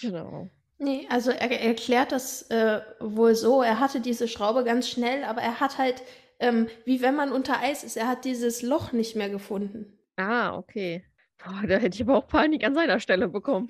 [0.00, 0.48] Genau.
[0.78, 5.24] Nee, also er er erklärt das äh, wohl so, er hatte diese Schraube ganz schnell,
[5.24, 6.02] aber er hat halt,
[6.38, 9.98] ähm, wie wenn man unter Eis ist, er hat dieses Loch nicht mehr gefunden.
[10.16, 11.04] Ah, okay.
[11.38, 13.68] Boah, da hätte ich aber auch Panik an seiner Stelle bekommen.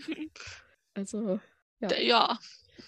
[0.95, 1.41] Also,
[1.81, 1.89] Ja.
[1.89, 2.39] D- Ja,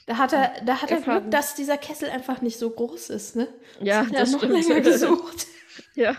[0.07, 1.21] Da hat er, da hat er Erfahrung.
[1.23, 3.49] Glück, dass dieser Kessel einfach nicht so groß ist, ne?
[3.81, 4.53] ja, Hat er das noch stimmt.
[4.69, 5.47] länger gesucht.
[5.95, 6.17] Ja.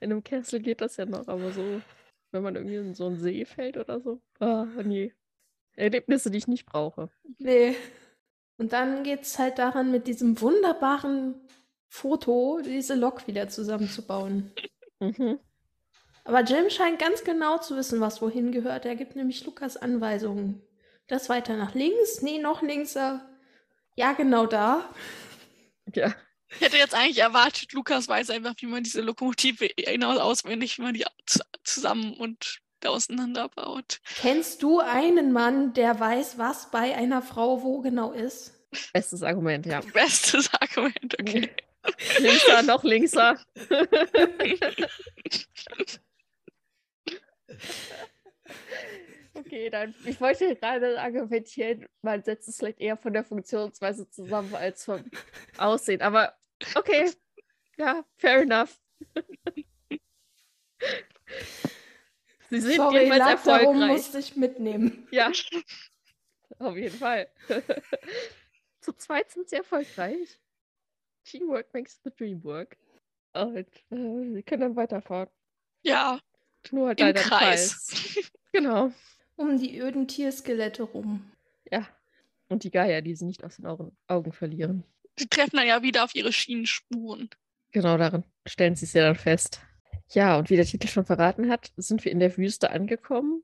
[0.00, 1.80] In einem Kessel geht das ja noch, aber so,
[2.32, 4.20] wenn man irgendwie in so einen See fällt oder so.
[4.38, 5.12] Ah, nee.
[5.76, 7.10] Erlebnisse, die ich nicht brauche.
[7.38, 7.76] Nee.
[8.58, 11.34] Und dann geht es halt daran, mit diesem wunderbaren
[11.88, 14.52] Foto diese Lok wieder zusammenzubauen.
[15.02, 15.38] Mhm.
[16.24, 18.84] Aber Jim scheint ganz genau zu wissen, was wohin gehört.
[18.84, 20.60] Er gibt nämlich Lukas Anweisungen.
[21.06, 22.20] Das weiter nach links?
[22.20, 23.26] Nee, noch linkser.
[23.96, 24.92] Ja, genau da.
[25.94, 26.14] Ja.
[26.50, 30.82] ich hätte jetzt eigentlich erwartet, Lukas weiß einfach, wie man diese Lokomotive hinaus auswendig, wie
[30.82, 34.00] man die zu- zusammen und auseinanderbaut.
[34.20, 38.54] Kennst du einen Mann, der weiß, was bei einer Frau wo genau ist?
[38.92, 39.80] Bestes Argument, ja.
[39.92, 41.50] Bestes Argument, okay.
[42.18, 43.38] linkser, noch linkser.
[49.34, 54.54] okay, dann, ich wollte gerade argumentieren, man setzt es vielleicht eher von der Funktionsweise zusammen
[54.54, 55.04] als vom
[55.56, 56.02] Aussehen.
[56.02, 56.34] Aber
[56.74, 57.10] okay,
[57.78, 58.78] ja, fair enough.
[62.50, 63.90] Sie sind Sorry, jedenfalls lag darum, erfolgreich.
[63.92, 65.08] musste ich mitnehmen.
[65.10, 65.30] Ja,
[66.58, 67.28] auf jeden Fall.
[68.80, 70.38] Zu zweit sind sie erfolgreich.
[71.24, 72.76] Teamwork makes the dream work.
[73.34, 75.28] Und äh, sie können dann weiterfahren.
[75.82, 76.18] Ja,
[76.72, 78.30] Nur halt im leider Kreis.
[78.52, 78.92] Genau.
[79.36, 81.30] Um die öden Tierskelette rum.
[81.70, 81.86] Ja.
[82.48, 84.82] Und die Geier, die sie nicht aus den Augen, Augen verlieren.
[85.20, 87.30] Die treffen dann ja wieder auf ihre Schienenspuren.
[87.70, 89.60] Genau daran stellen sie es ja dann fest.
[90.12, 93.42] Ja, und wie der Titel schon verraten hat, sind wir in der Wüste angekommen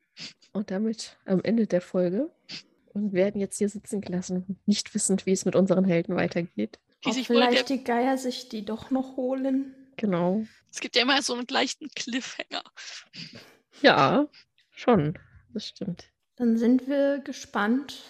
[0.52, 2.30] und damit am Ende der Folge
[2.92, 6.80] und werden jetzt hier sitzen gelassen, nicht wissend, wie es mit unseren Helden weitergeht.
[7.04, 9.74] Ob sich vielleicht die Geier sich die doch noch holen.
[9.96, 10.44] Genau.
[10.70, 12.62] es gibt ja immer so einen leichten Cliffhanger.
[13.80, 14.28] Ja,
[14.70, 15.18] schon.
[15.52, 16.10] Das stimmt.
[16.36, 18.02] Dann sind wir gespannt,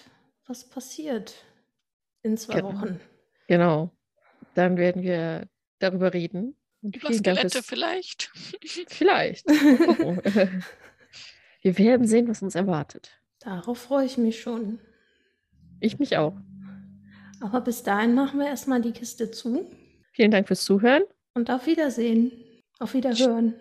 [0.47, 1.45] was passiert
[2.23, 2.73] in zwei Genau.
[2.73, 2.99] Wochen.
[3.47, 3.91] Genau.
[4.53, 5.47] Dann werden wir
[5.79, 6.55] darüber reden.
[6.95, 8.31] Über Skelette vielleicht.
[8.87, 9.47] Vielleicht.
[9.47, 9.77] Mal
[10.21, 10.63] gucken.
[11.61, 13.11] wir werden sehen, was uns erwartet.
[13.39, 14.79] Darauf freue ich mich schon.
[15.79, 16.35] Ich mich auch.
[17.41, 19.69] Aber bis dahin machen wir erstmal die Kiste zu
[20.13, 21.03] Vielen Dank fürs Zuhören.
[21.35, 22.31] und auf Wiedersehen.
[22.79, 23.53] Auf Wiederhören.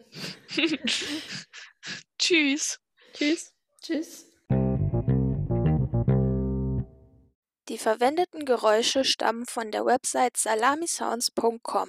[2.19, 2.81] Tschüss.
[3.13, 3.53] Tschüss.
[3.83, 4.27] Tschüss.
[7.69, 11.89] Die Die verwendeten Geräusche stammen von der Website salamisounds.com.